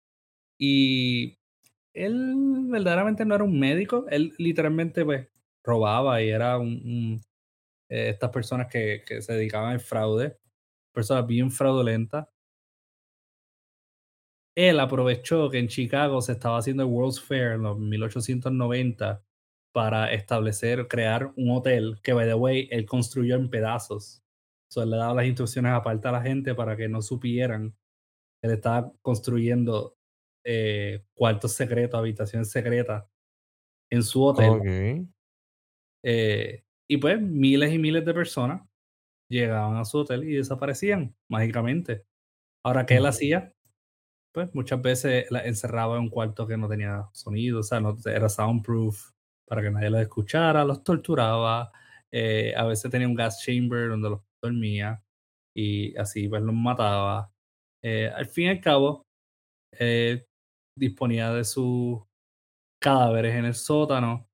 [0.62, 1.40] y
[1.94, 2.36] él
[2.70, 5.28] verdaderamente no era un médico, él literalmente pues
[5.64, 7.22] robaba y era un, un,
[7.90, 10.38] eh, estas personas que, que se dedicaban al fraude,
[10.94, 12.28] personas bien fraudulentas
[14.56, 19.24] él aprovechó que en Chicago se estaba haciendo el World's Fair en los 1890
[19.74, 24.22] para establecer, crear un hotel que, by the way, él construyó en pedazos.
[24.70, 27.76] So, él le daba las instrucciones aparte a la gente para que no supieran
[28.42, 29.98] él estaba construyendo
[30.44, 33.06] eh, cuartos secretos, habitaciones secretas
[33.90, 35.08] en su hotel.
[36.04, 38.68] Eh, y pues miles y miles de personas
[39.30, 42.06] llegaban a su hotel y desaparecían mágicamente.
[42.64, 43.54] Ahora, ¿qué él hacía?
[44.32, 47.98] pues muchas veces la encerraba en un cuarto que no tenía sonido, o sea, no
[48.06, 49.12] era soundproof
[49.48, 51.72] para que nadie los escuchara, los torturaba,
[52.12, 55.04] eh, a veces tenía un gas chamber donde los dormía
[55.56, 57.32] y así pues los mataba.
[57.84, 59.06] Eh, al fin y al cabo,
[59.80, 60.26] eh,
[60.76, 62.02] disponía de sus
[62.80, 64.28] cadáveres en el sótano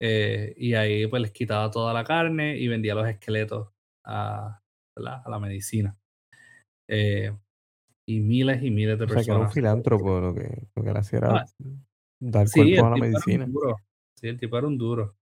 [0.00, 3.68] eh, y ahí pues les quitaba toda la carne y vendía los esqueletos
[4.04, 4.62] a,
[4.96, 5.22] ¿verdad?
[5.24, 5.96] a la medicina.
[6.88, 7.36] Eh,
[8.06, 10.82] y miles y miles de O sea, que era un personas filántropo, lo que, lo
[10.82, 11.44] que él hacía era Ah,
[12.18, 13.46] dar Sí, cuerpo a la medicina.
[14.14, 15.16] Sí, el tipo era un duro.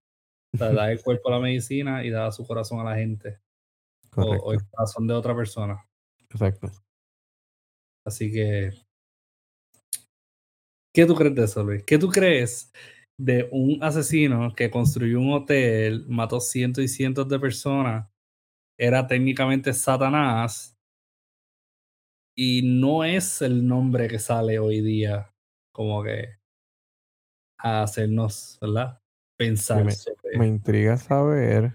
[0.54, 3.40] O sea, daba el cuerpo a la medicina y daba su corazón a la gente.
[4.16, 5.84] O, o el corazón de otra persona.
[6.30, 6.70] exacto.
[8.04, 8.70] Así que,
[10.94, 11.82] ¿qué tú crees de eso, Luis?
[11.84, 12.72] ¿Qué tú crees
[13.20, 18.08] de un asesino que construyó un hotel, mató cientos y cientos de personas,
[18.78, 20.76] era técnicamente Satanás
[22.36, 25.34] y no es el nombre que sale hoy día
[25.72, 26.38] como que
[27.58, 29.00] a hacernos, ¿verdad?
[29.36, 31.74] Pensar me, sobre me intriga saber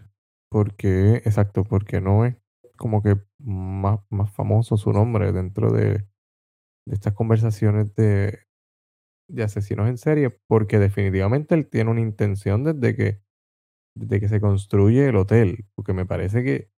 [0.50, 2.38] por qué, exacto, por qué no es
[2.78, 6.06] como que más, más famoso su nombre dentro de,
[6.86, 8.40] de estas conversaciones de,
[9.34, 13.22] de asesinos en serie, porque definitivamente él tiene una intención desde que,
[13.96, 16.70] desde que se construye el hotel, porque me parece que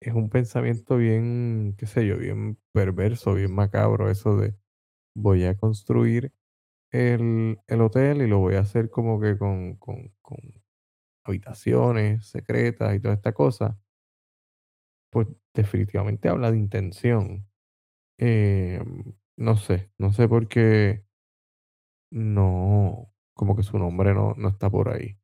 [0.00, 4.54] es un pensamiento bien, qué sé yo, bien perverso, bien macabro, eso de
[5.16, 6.32] voy a construir
[6.92, 10.38] el, el hotel y lo voy a hacer como que con, con, con
[11.24, 13.78] habitaciones secretas y toda esta cosa,
[15.10, 17.46] pues definitivamente habla de intención.
[18.18, 18.82] Eh,
[19.38, 21.04] no sé, no sé por qué
[22.10, 25.16] no, como que su nombre no, no está por ahí.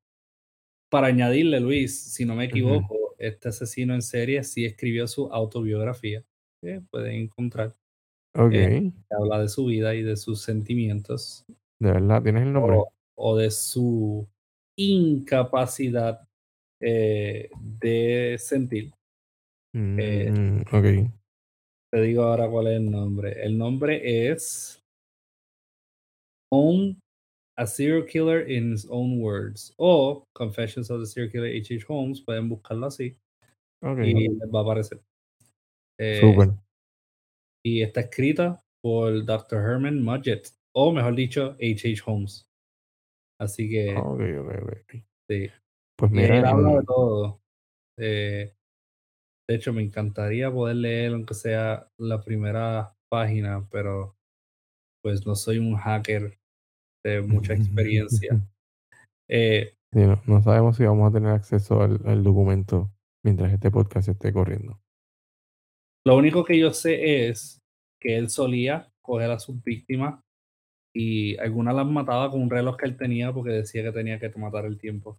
[0.91, 6.25] Para añadirle, Luis, si no me equivoco, este asesino en serie sí escribió su autobiografía,
[6.63, 7.75] que pueden encontrar,
[8.37, 11.45] Ok, eh, de que habla de su vida y de sus sentimientos,
[11.81, 12.77] verdad, ¿tienes el nombre?
[12.77, 14.29] o, o de su
[14.77, 16.29] incapacidad
[16.81, 18.93] eh, de sentir.
[19.75, 21.11] Eh, Mm, ok,
[21.93, 23.45] te digo ahora cuál es el nombre.
[23.45, 24.84] El nombre es
[26.55, 26.97] Own
[27.57, 31.85] a Serial Killer in His Own Words o Confessions of the Serial Killer H.H.
[31.89, 33.17] Holmes, pueden buscarlo así
[33.83, 35.01] y les va a aparecer.
[36.01, 36.21] Eh,
[37.65, 39.59] y está escrita por Dr.
[39.59, 41.93] Herman Mudgett, o mejor dicho, H.H.
[41.93, 42.03] H.
[42.07, 42.47] Holmes.
[43.41, 44.95] Así que, Ok, ok, ok.
[45.31, 45.51] sí.
[45.97, 47.41] Pues mira, él habla de todo.
[47.99, 48.53] Eh,
[49.49, 54.17] de hecho, me encantaría poder leer, aunque sea la primera página, pero
[55.03, 56.39] pues no soy un hacker
[57.05, 58.31] de mucha experiencia.
[59.27, 62.93] Eh, no, no, sabemos si vamos a tener acceso al, documento
[63.25, 64.79] mientras este podcast esté corriendo.
[66.05, 67.63] Lo único que yo sé es
[67.99, 70.23] que él solía coger a sus víctimas
[70.95, 74.29] y algunas las mataba con un reloj que él tenía porque decía que tenía que
[74.37, 75.19] matar el tiempo.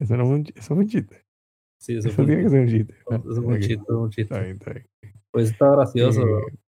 [0.00, 1.24] Eso no es un, eso es un chiste.
[1.80, 2.94] Sí, eso, tiene que ser un chiste.
[2.98, 4.50] Eso es un chiste, un chiste.
[4.50, 4.74] Está.
[5.30, 6.22] Pues está gracioso.
[6.22, 6.63] Eh,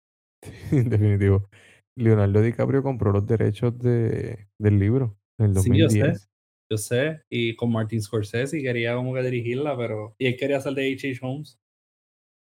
[0.72, 1.48] en definitivo.
[1.96, 5.98] Leonardo DiCaprio compró los derechos de, del libro en el Sí, yo sé.
[6.00, 6.28] 2010.
[6.70, 7.22] Yo sé.
[7.30, 10.14] Y con Martin Scorsese y quería como que dirigirla, pero.
[10.18, 11.18] Y él quería hacer de H.H.
[11.22, 11.58] Holmes.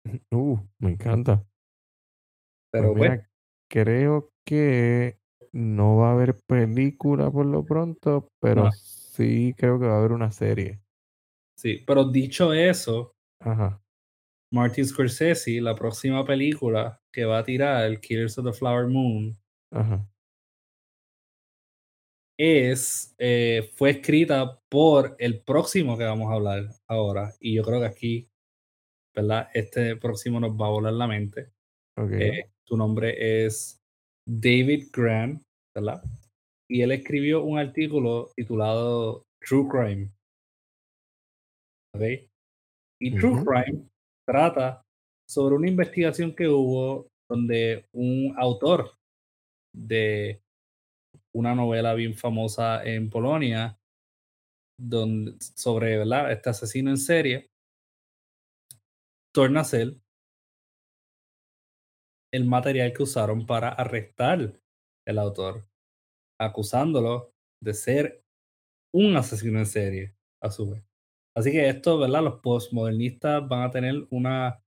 [0.31, 1.45] Uh, me encanta.
[2.71, 3.21] Pero Pues pues,
[3.69, 5.17] creo que
[5.51, 8.71] no va a haber película por lo pronto, pero No.
[8.71, 10.79] sí creo que va a haber una serie.
[11.57, 11.83] sí.
[11.85, 13.81] Pero dicho eso, Ajá.
[14.51, 19.37] Martin Scorsese, la próxima película que va a tirar, Killers of the Flower Moon,
[19.71, 20.07] Ajá.
[22.37, 27.33] es, eh, fue escrita por el próximo que vamos a hablar ahora.
[27.39, 28.29] Y yo creo que aquí,
[29.15, 29.49] ¿verdad?
[29.53, 31.51] Este próximo nos va a volar la mente.
[32.11, 33.81] Eh, su nombre es
[34.25, 35.43] David Graham,
[35.75, 36.01] ¿verdad?
[36.69, 40.11] Y él escribió un artículo titulado True Crime.
[41.93, 42.29] ¿Ok?
[43.01, 43.43] Y True.
[43.43, 43.89] Crime
[44.29, 44.83] trata
[45.27, 48.95] sobre una investigación que hubo donde un autor
[49.75, 50.39] de
[51.33, 53.75] una novela bien famosa en Polonia
[54.79, 57.49] donde, sobre este asesino en serie
[59.33, 59.95] torna a ser
[62.31, 64.59] el material que usaron para arrestar
[65.07, 65.67] el autor,
[66.39, 67.31] acusándolo
[67.63, 68.21] de ser
[68.93, 70.88] un asesino en serie a su vez.
[71.35, 72.23] Así que esto, ¿verdad?
[72.23, 74.61] Los postmodernistas van a tener una,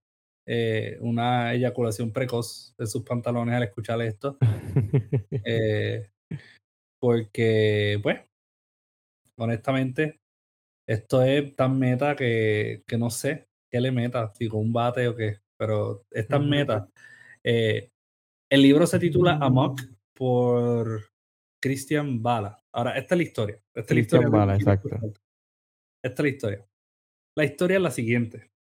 [0.47, 4.37] eh, una eyaculación precoz de sus pantalones al escuchar esto.
[5.45, 6.09] Eh,
[6.99, 8.21] porque, pues,
[9.37, 10.21] honestamente,
[10.87, 15.07] esto es tan meta que, que no sé qué le meta, si con un bate
[15.07, 16.87] o qué, pero es tan meta.
[17.45, 17.89] Eh,
[18.49, 19.81] el libro se titula Amok
[20.15, 21.09] por
[21.61, 22.57] Christian Bala.
[22.73, 23.55] Ahora, esta es la historia.
[23.75, 24.27] Esta es la historia.
[24.27, 25.13] Christian Bala, exacto.
[26.03, 26.67] Esta es la historia.
[27.37, 28.51] La historia es la siguiente.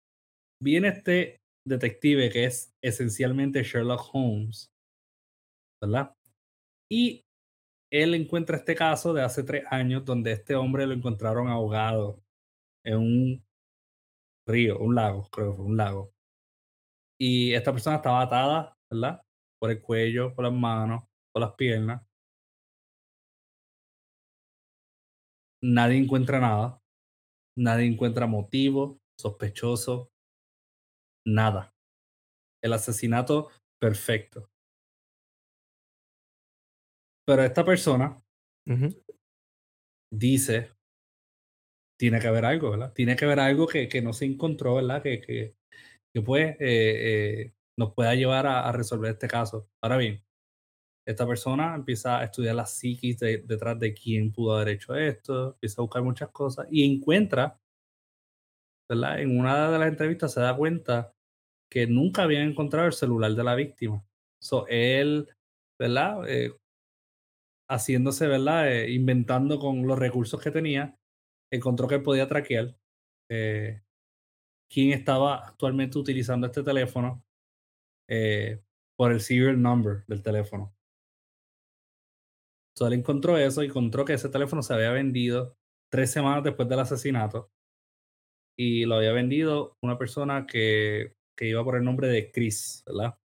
[0.62, 4.70] Viene este detective que es esencialmente Sherlock Holmes,
[5.82, 6.14] ¿verdad?
[6.90, 7.24] Y
[7.93, 12.22] él encuentra este caso de hace tres años donde este hombre lo encontraron ahogado
[12.84, 13.45] en un
[14.47, 16.12] río, un lago, creo fue un lago.
[17.18, 19.22] Y esta persona estaba atada, ¿verdad?
[19.59, 22.03] Por el cuello, por las manos, por las piernas.
[25.62, 26.81] Nadie encuentra nada.
[27.57, 30.11] Nadie encuentra motivo, sospechoso,
[31.26, 31.74] nada.
[32.62, 33.50] El asesinato
[33.80, 34.48] perfecto.
[37.26, 38.20] Pero esta persona
[40.12, 40.70] dice,
[41.98, 42.92] tiene que haber algo, ¿verdad?
[42.92, 45.03] Tiene que haber algo que, que no se encontró, ¿verdad?
[45.03, 45.55] Que, que,
[46.14, 49.68] que pues eh, eh, nos pueda llevar a, a resolver este caso.
[49.82, 50.24] Ahora bien,
[51.07, 55.55] esta persona empieza a estudiar la psiquis de- detrás de quién pudo haber hecho esto,
[55.55, 57.59] empieza a buscar muchas cosas y encuentra,
[58.88, 59.20] ¿verdad?
[59.20, 61.14] En una de las entrevistas se da cuenta
[61.70, 64.05] que nunca habían encontrado el celular de la víctima.
[64.40, 65.28] So, él,
[65.78, 66.28] ¿verdad?
[66.28, 66.53] Eh,
[67.68, 68.70] haciéndose, ¿verdad?
[68.72, 70.96] Eh, inventando con los recursos que tenía,
[71.50, 72.76] encontró que podía traquear
[73.30, 73.82] eh,
[74.70, 77.24] quién estaba actualmente utilizando este teléfono
[78.96, 80.74] por el serial number del teléfono.
[82.76, 85.56] So, él encontró eso y encontró que ese teléfono se había vendido
[85.90, 87.50] tres semanas después del asesinato
[88.58, 93.18] y lo había vendido una persona que, que iba por el nombre de Chris, ¿verdad?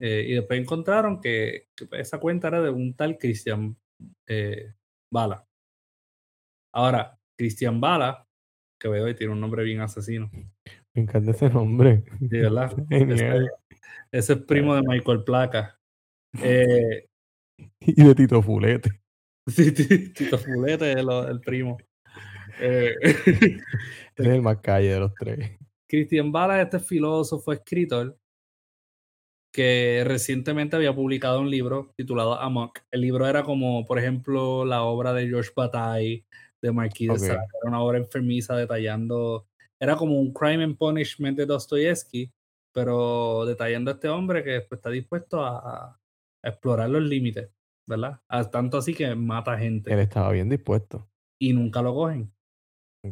[0.00, 3.76] Eh, y después encontraron que, que esa cuenta era de un tal Christian
[4.26, 4.74] eh,
[5.12, 5.46] Bala.
[6.72, 8.26] Ahora, Christian Bala,
[8.80, 10.30] que veo y tiene un nombre bien asesino.
[10.94, 12.04] Me encanta ese nombre.
[12.18, 12.76] Sí, ¿verdad?
[12.90, 13.50] Genial.
[14.12, 15.78] Ese es primo de Michael Placa.
[16.42, 17.07] Eh,
[17.80, 18.90] Y de Tito Fulete.
[19.46, 21.78] sí, Tito Fulete es el primo.
[22.60, 23.60] Eh, Ese
[24.16, 25.58] es el más calle de los tres.
[25.88, 28.18] Christian Bala, este filósofo, escritor,
[29.52, 32.80] que recientemente había publicado un libro titulado Amok.
[32.90, 36.24] El libro era como, por ejemplo, la obra de George Bataille,
[36.60, 37.18] de Marquis Ok.
[37.18, 37.38] de Sade.
[37.38, 39.46] Era una obra enfermiza detallando,
[39.80, 42.30] era como un crime and punishment de Dostoyevsky,
[42.72, 45.98] pero detallando a este hombre que pues, está dispuesto a,
[46.44, 47.50] a explorar los límites,
[47.86, 48.20] ¿verdad?
[48.28, 51.08] A- tanto así que mata gente Él estaba bien dispuesto.
[51.40, 52.32] y nunca lo cogen.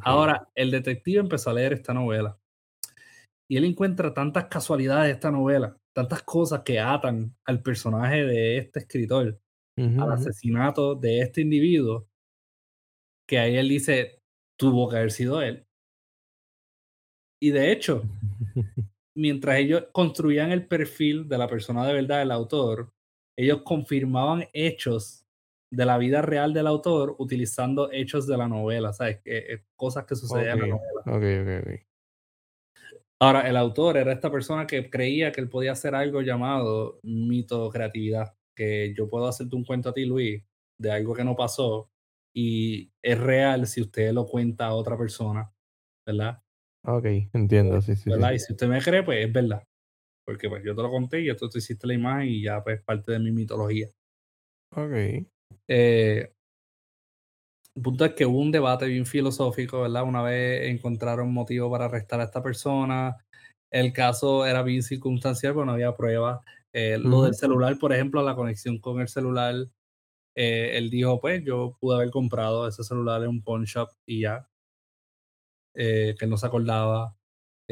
[0.01, 2.39] Ahora, el detective empezó a leer esta novela
[3.49, 8.59] y él encuentra tantas casualidades de esta novela, tantas cosas que atan al personaje de
[8.59, 9.41] este escritor,
[9.79, 12.09] al asesinato de este individuo,
[13.29, 14.21] que ahí él dice,
[14.59, 15.65] tuvo que haber sido él.
[17.41, 18.03] Y de hecho,
[19.17, 22.93] mientras ellos construían el perfil de la persona de verdad, el autor,
[23.37, 25.27] ellos confirmaban hechos
[25.71, 29.21] de la vida real del autor utilizando hechos de la novela, ¿sabes?
[29.25, 31.01] Eh, cosas que sucedían en la novela.
[31.07, 31.87] Ok, ok, ok.
[33.19, 37.71] Ahora, el autor era esta persona que creía que él podía hacer algo llamado mito
[37.71, 40.43] creatividad, que yo puedo hacerte un cuento a ti, Luis,
[40.79, 41.91] de algo que no pasó
[42.35, 45.51] y es real si usted lo cuenta a otra persona,
[46.07, 46.43] ¿verdad?
[46.85, 48.33] Ok, entiendo, sí, sí, ¿verdad?
[48.33, 49.67] Y si usted me cree, pues es verdad.
[50.27, 52.83] Porque pues yo te lo conté y tú te hiciste la imagen y ya pues
[52.83, 53.89] parte de mi mitología.
[54.73, 54.93] Ok.
[55.69, 56.33] Eh,
[57.77, 60.03] el punto es que hubo un debate bien filosófico, ¿verdad?
[60.03, 63.17] Una vez encontraron motivo para arrestar a esta persona.
[63.71, 66.41] El caso era bien circunstancial, pero no había pruebas.
[66.73, 69.55] Eh, lo del celular, por ejemplo, la conexión con el celular,
[70.35, 74.23] eh, él dijo, pues yo pude haber comprado ese celular en un pawn shop y
[74.23, 74.49] ya,
[75.75, 77.15] eh, que no se acordaba.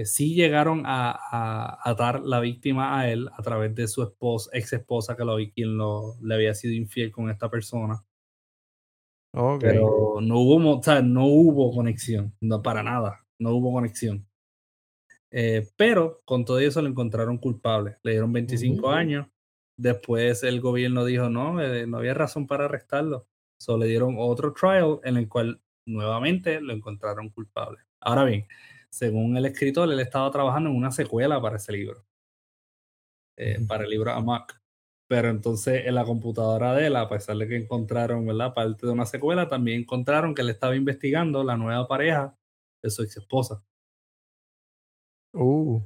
[0.02, 5.16] Sí llegaron a, atar la víctima a él a través de su esposa, ex esposa,
[5.16, 8.04] que lo quien lo, le había sido infiel con esta persona.
[9.60, 14.26] Pero no hubo, o sea, no hubo conexión, no para nada, no hubo conexión.
[15.30, 19.26] Eh, pero con todo eso lo encontraron culpable, le dieron 25 años.
[19.76, 23.26] Después el gobierno dijo no, eh, no había razón para arrestarlo.
[23.58, 27.80] Solo le dieron otro trial en el cual nuevamente lo encontraron culpable.
[28.00, 28.46] Ahora bien,
[28.94, 32.04] según el escritor, él estaba trabajando en una secuela para ese libro,
[33.36, 34.54] eh, para el libro Amok.
[35.08, 38.54] Pero entonces en la computadora de él, a pesar de que encontraron, ¿verdad?
[38.54, 42.36] Parte de una secuela, también encontraron que él estaba investigando la nueva pareja
[42.82, 43.64] de su ex esposa.
[45.34, 45.82] Uh.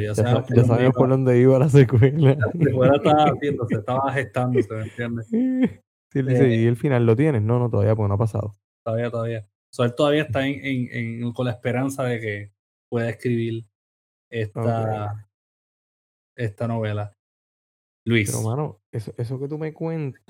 [0.00, 2.34] ya, sabemos por dónde iba la secuela.
[2.34, 5.22] La secuela estaba haciendo, se estaba gestando, ¿se me entiende?
[6.12, 7.40] Sí, eh, ¿y el final lo tienes?
[7.40, 8.52] No, no, todavía, porque no ha pasado.
[8.84, 9.48] Todavía, todavía.
[9.78, 12.52] O él todavía está en, en, con la esperanza de que
[12.90, 13.64] pueda escribir
[14.30, 15.28] esta,
[16.36, 17.16] esta novela.
[18.04, 18.30] Luis.
[18.30, 20.22] Pero, mano, eso, eso que tú me cuentas,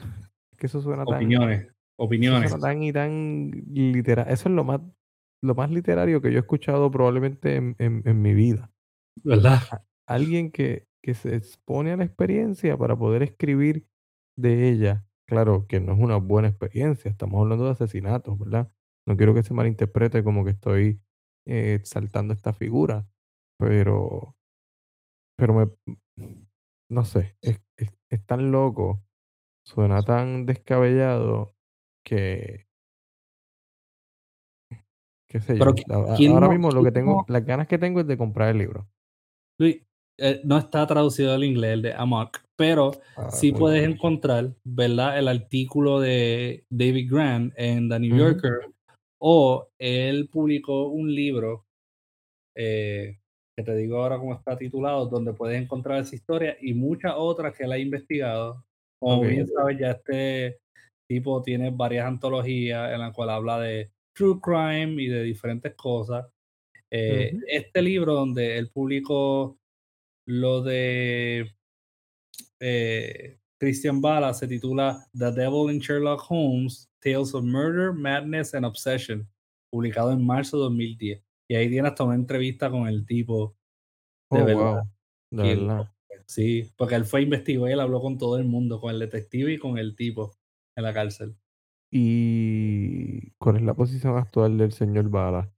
[0.57, 1.16] que eso suena tan.
[1.16, 1.72] Opiniones.
[1.99, 2.59] Opiniones.
[2.61, 4.26] Tan y tan literal.
[4.28, 4.80] Eso es lo más,
[5.43, 8.70] lo más literario que yo he escuchado probablemente en, en, mi vida.
[9.24, 9.61] ¿Verdad?
[10.07, 13.86] alguien que, que se expone a la experiencia para poder escribir
[14.36, 15.05] de ella.
[15.26, 18.70] Claro que no es una buena experiencia, estamos hablando de asesinatos, ¿verdad?
[19.07, 21.00] No quiero que se malinterprete como que estoy
[21.46, 23.07] eh, exaltando esta figura,
[23.59, 24.36] pero,
[25.36, 26.36] pero me,
[26.88, 27.61] no sé, es,
[28.26, 29.03] tan loco,
[29.64, 31.57] suena tan descabellado
[32.05, 32.68] que,
[35.28, 35.64] qué sé yo.
[36.34, 38.88] Ahora mismo lo que tengo, las ganas que tengo es de comprar el libro.
[39.59, 39.82] Luis,
[40.18, 45.18] eh, no está traducido al inglés, el de Amok, pero ah, sí puedes encontrar, ¿verdad?
[45.18, 48.61] El artículo de David Grant en The New Yorker,
[49.24, 51.64] o él publicó un libro
[52.56, 53.20] eh,
[53.56, 57.56] que te digo ahora cómo está titulado, donde puedes encontrar esa historia y muchas otras
[57.56, 58.64] que él ha investigado.
[58.98, 60.58] Como bien sabes, ya este
[61.08, 66.26] tipo tiene varias antologías en las cuales habla de true crime y de diferentes cosas.
[66.90, 69.56] Eh, este libro donde él publicó
[70.26, 71.48] lo de
[72.60, 78.64] eh, Christian Bala se titula The Devil in Sherlock Holmes, Tales of Murder, Madness and
[78.64, 79.28] Obsession,
[79.70, 81.22] publicado en marzo de 2010.
[81.48, 83.57] Y ahí tiene hasta una entrevista con el tipo.
[84.30, 84.82] De oh, verdad.
[85.30, 85.92] De verdad.
[86.26, 89.53] Sí, porque él fue investigó y él habló con todo el mundo, con el detective
[89.53, 90.36] y con el tipo
[90.76, 91.36] en la cárcel.
[91.90, 95.53] ¿Y cuál es la posición actual del señor Bala?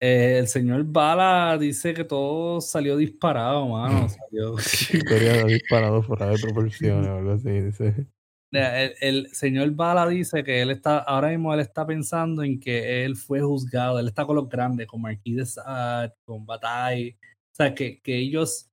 [0.00, 4.08] Eh, el señor Bala dice que todo salió disparado, mano.
[4.08, 4.54] Salió...
[4.54, 7.50] Historia disparado fuera de proporciones algo así.
[7.50, 8.06] Dice.
[8.50, 13.16] El, señor Bala dice que él está, ahora mismo él está pensando en que él
[13.16, 17.74] fue juzgado, él está con los grandes, con Marquis de Sade, con Bataille, o sea,
[17.74, 18.70] que, que ellos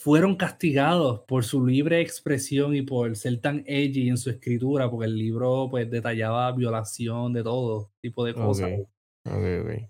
[0.00, 5.04] fueron castigados por su libre expresión y por ser tan edgy en su escritura, porque
[5.04, 8.70] el libro pues detallaba violación de todo tipo de cosas.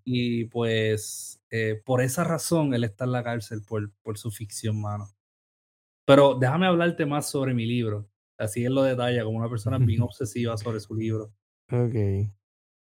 [0.04, 4.80] Y pues eh, por esa razón él está en la cárcel por, por su ficción,
[4.80, 5.08] mano.
[6.04, 8.09] Pero déjame hablarte más sobre mi libro.
[8.40, 11.32] Así él lo detalla como una persona bien obsesiva sobre su libro.
[11.70, 11.94] Ok.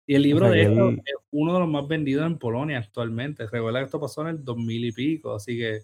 [0.07, 1.03] Y el libro de él...
[1.05, 3.47] es uno de los más vendidos en Polonia actualmente.
[3.47, 5.83] Recuerda que esto pasó en el 2000 y pico, así que.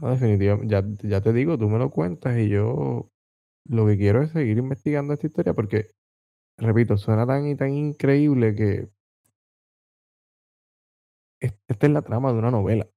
[0.00, 3.10] No, definitivamente, ya, ya te digo, tú me lo cuentas y yo
[3.68, 5.90] lo que quiero es seguir investigando esta historia porque,
[6.56, 8.90] repito, suena tan y tan increíble que
[11.40, 12.88] esta es la trama de una novela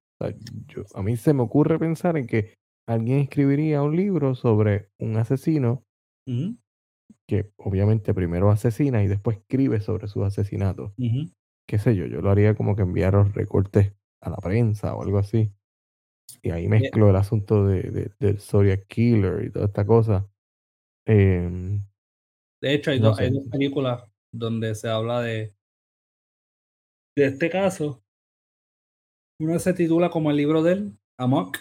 [0.94, 2.56] a mí se me ocurre pensar en que
[2.94, 5.86] alguien escribiría un libro sobre un asesino
[7.28, 10.94] que obviamente primero asesina y después escribe sobre sus asesinatos.
[11.68, 15.04] Qué sé yo, yo lo haría como que enviar los recortes a la prensa o
[15.04, 15.52] algo así.
[16.42, 20.30] Y ahí mezcló el asunto de, de, del Zodiac Killer y toda esta cosa.
[21.06, 21.82] Em,
[22.62, 23.34] de hecho, hay, no dos, hay sé.
[23.34, 25.54] dos películas donde se habla de,
[27.18, 28.04] de este caso.
[29.40, 31.58] Una se titula como el libro del Amok.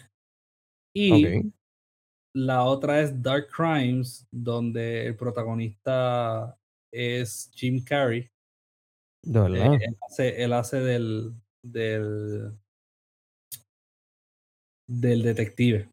[0.95, 1.53] Y
[2.35, 6.57] la otra es Dark Crimes, donde el protagonista
[6.93, 8.31] es Jim Carrey.
[9.23, 9.75] de Eh, verdad.
[9.75, 12.59] él, hace, él hace del, del,
[14.89, 15.89] del detective.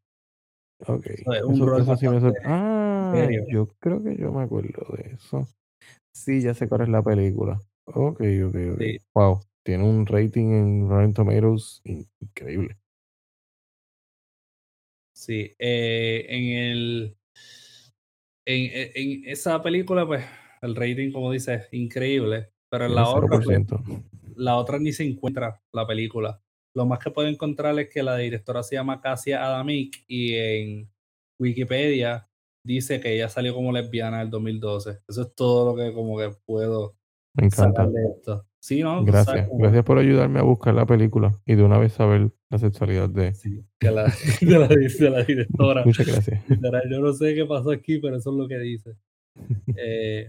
[0.87, 1.07] Ok.
[1.45, 2.33] Un Eso, sí me.
[2.43, 3.45] Ah, serio.
[3.49, 5.47] yo creo que yo me acuerdo de eso.
[6.13, 7.59] Sí, ya sé cuál es la película.
[7.85, 8.79] Ok, ok, ok.
[8.79, 8.97] Sí.
[9.13, 9.39] Wow.
[9.63, 12.77] Tiene un rating en Rotten Tomatoes in- increíble.
[15.17, 17.17] Sí, eh, en el
[18.45, 18.91] en, en-
[19.23, 20.23] en esa película, pues,
[20.61, 22.51] el rating, como dices, es increíble.
[22.69, 23.81] Pero en la otra, pues, 0%.
[24.35, 26.41] la otra ni se encuentra la película.
[26.75, 30.91] Lo más que puedo encontrar es que la directora se llama Cassia Adamic y en
[31.39, 32.29] Wikipedia
[32.63, 34.99] dice que ella salió como lesbiana en el 2012.
[35.07, 36.95] Eso es todo lo que como que puedo
[37.33, 38.46] Me sacar de esto.
[38.67, 38.99] Sí, ¿no?
[39.05, 39.47] Tú sabes Gracias.
[39.47, 43.07] como- Gracias por ayudarme a buscar la película y de una vez saber la sexualidad
[43.09, 43.33] de.
[43.33, 44.03] sí, la,
[44.41, 45.85] de, la, de la directora.
[45.85, 46.43] Muchas gracias.
[46.91, 48.91] Yo no sé qué pasó aquí, pero eso es lo que dice.
[49.77, 50.27] Eh,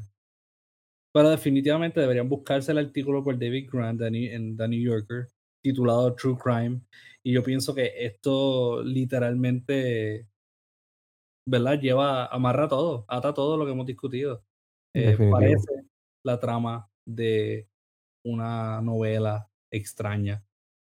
[1.13, 5.27] pero definitivamente deberían buscarse el artículo por David Grant en The New Yorker
[5.61, 6.81] titulado True Crime.
[7.25, 10.29] Y yo pienso que esto literalmente,
[11.45, 11.81] ¿verdad?
[11.81, 14.45] Lleva, amarra todo, ata todo lo que hemos discutido.
[14.95, 15.73] Eh, parece
[16.25, 17.67] la trama de
[18.25, 20.43] una novela extraña,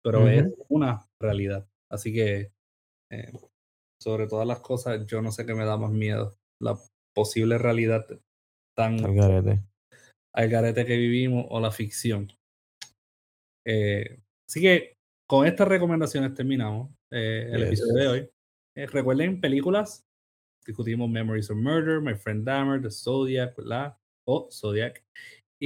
[0.03, 1.67] pero es una realidad.
[1.91, 2.51] Así que,
[3.11, 3.31] eh,
[4.01, 6.37] sobre todas las cosas, yo no sé qué me da más miedo.
[6.61, 6.77] La
[7.15, 8.05] posible realidad
[8.77, 9.63] tan Al garete.
[10.35, 12.31] al garete que vivimos o la ficción.
[13.65, 14.93] Eh, así que
[15.27, 17.67] con estas recomendaciones terminamos eh, el Yes.
[17.67, 18.29] episodio de hoy.
[18.77, 20.03] Eh, recuerden películas.
[20.65, 23.97] Discutimos Memories of Murder, My Friend Dahmer, The Zodiac, ¿verdad?
[24.27, 25.03] O Zodiac.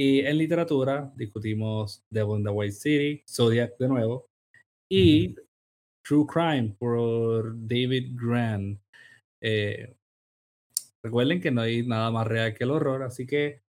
[0.00, 4.30] Y en literatura discutimos Devil in the White City, Zodiac de nuevo.
[4.90, 5.36] Y
[6.02, 8.80] True Crime por David Grant.
[9.42, 9.94] Eh,
[11.04, 13.60] recuerden que no hay nada más real que el horror, así que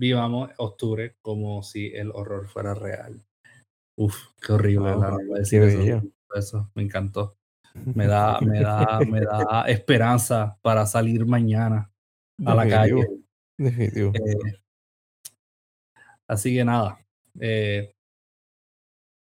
[0.00, 3.20] vivamos octubre como si el horror fuera real.
[3.98, 5.18] Uf, qué horrible, Wow, ¿verdad?
[5.18, 7.38] No voy a decir eso, eso, me encantó.
[7.92, 11.90] Me da, me da, me da esperanza para salir mañana
[12.44, 13.04] a la calle.
[13.58, 14.12] Definitivo.
[14.14, 14.60] Eh,
[16.28, 16.98] así que nada,
[17.40, 17.92] eh,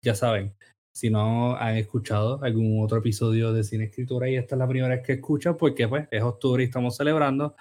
[0.04, 0.56] ya saben,
[0.94, 4.96] si no han escuchado algún otro episodio de Cine Escritura y esta es la primera
[4.96, 7.56] vez que escuchan, porque pues es octubre y estamos celebrando,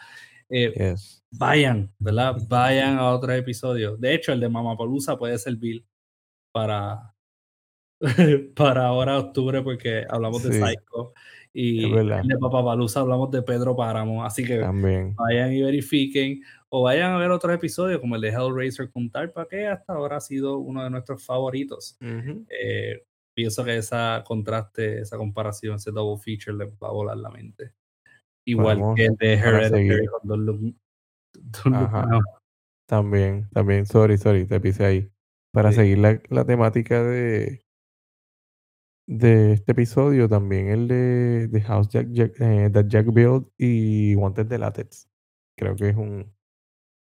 [0.48, 1.22] eh, Yes.
[1.32, 2.36] vayan, ¿verdad?
[2.48, 3.96] Vayan a otro episodio.
[3.96, 5.84] De hecho, el de Mamapalooza puede servir
[6.52, 7.14] para,
[8.56, 10.52] para ahora octubre, porque hablamos de.
[10.52, 11.12] Psycho.
[11.58, 14.22] Y de Papapalusa hablamos de Pedro Páramo.
[14.24, 15.14] Así que También.
[15.16, 16.42] vayan y verifiquen.
[16.68, 20.18] O vayan a ver otros episodios, como el de Hellraiser con Tarpa, que hasta ahora
[20.18, 21.96] ha sido uno de nuestros favoritos.
[22.02, 22.44] Ujú.
[22.50, 23.04] Eh,
[23.34, 27.72] pienso que esa contraste, esa comparación, ese double feature les va a volar la mente.
[28.44, 32.06] Igual que el de Hereditary con Ajá.
[32.06, 32.20] Now.
[32.86, 35.10] También, también, sorry, sorry, te pisé ahí.
[35.52, 35.76] Para Sí.
[35.76, 37.62] seguir la, la temática de,
[39.06, 44.14] de este episodio, también el de, de House Jack, Jack, eh, That Jack Built y
[44.16, 45.08] Wanted de Latex.
[45.56, 46.34] Creo que es un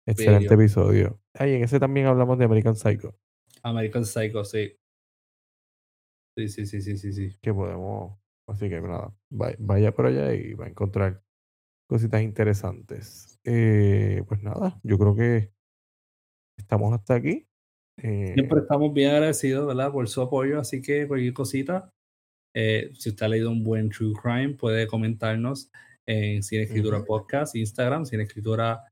[0.06, 1.20] excelente episodio.
[1.34, 3.16] Ah, y en ese también hablamos de American Psycho,
[3.62, 4.76] American Psycho, sí.
[6.36, 7.38] Sí, sí, sí, sí, sí, sí.
[7.42, 11.22] que podemos, así que nada, vaya, vaya por allá y va a encontrar
[11.86, 13.38] cositas interesantes.
[13.44, 15.52] Eh, pues nada, yo creo que
[16.56, 17.46] estamos hasta aquí.
[18.02, 19.92] Eh, Siempre estamos bien agradecidos, ¿verdad?
[19.92, 21.90] Por su apoyo, así que cualquier cosita,
[22.54, 25.70] eh, si usted ha leído un buen True Crime, puede comentarnos
[26.06, 27.04] en Cine Escritura.
[27.04, 28.88] Podcast, Instagram, Cine Escritura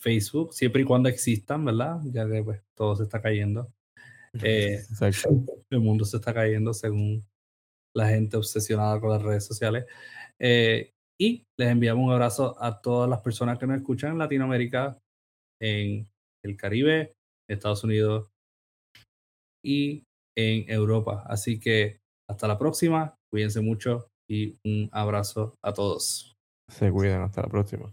[0.00, 2.00] Facebook, siempre y cuando existan, ¿verdad?
[2.06, 3.70] Ya que pues todo se está cayendo.
[4.42, 5.30] Eh, Exacto.
[5.70, 7.24] el mundo se está cayendo según
[7.94, 9.86] la gente obsesionada con las redes sociales.
[10.38, 14.98] Eh, y les enviamos un abrazo a todas las personas que nos escuchan en Latinoamérica,
[15.60, 16.06] en
[16.44, 17.14] el Caribe,
[17.48, 18.30] Estados Unidos
[19.66, 20.04] y
[20.36, 21.24] en Europa.
[21.26, 21.98] Así que
[22.30, 26.34] hasta la próxima, cuídense mucho y un abrazo a todos.
[26.68, 27.92] Se cuidan, hasta la próxima.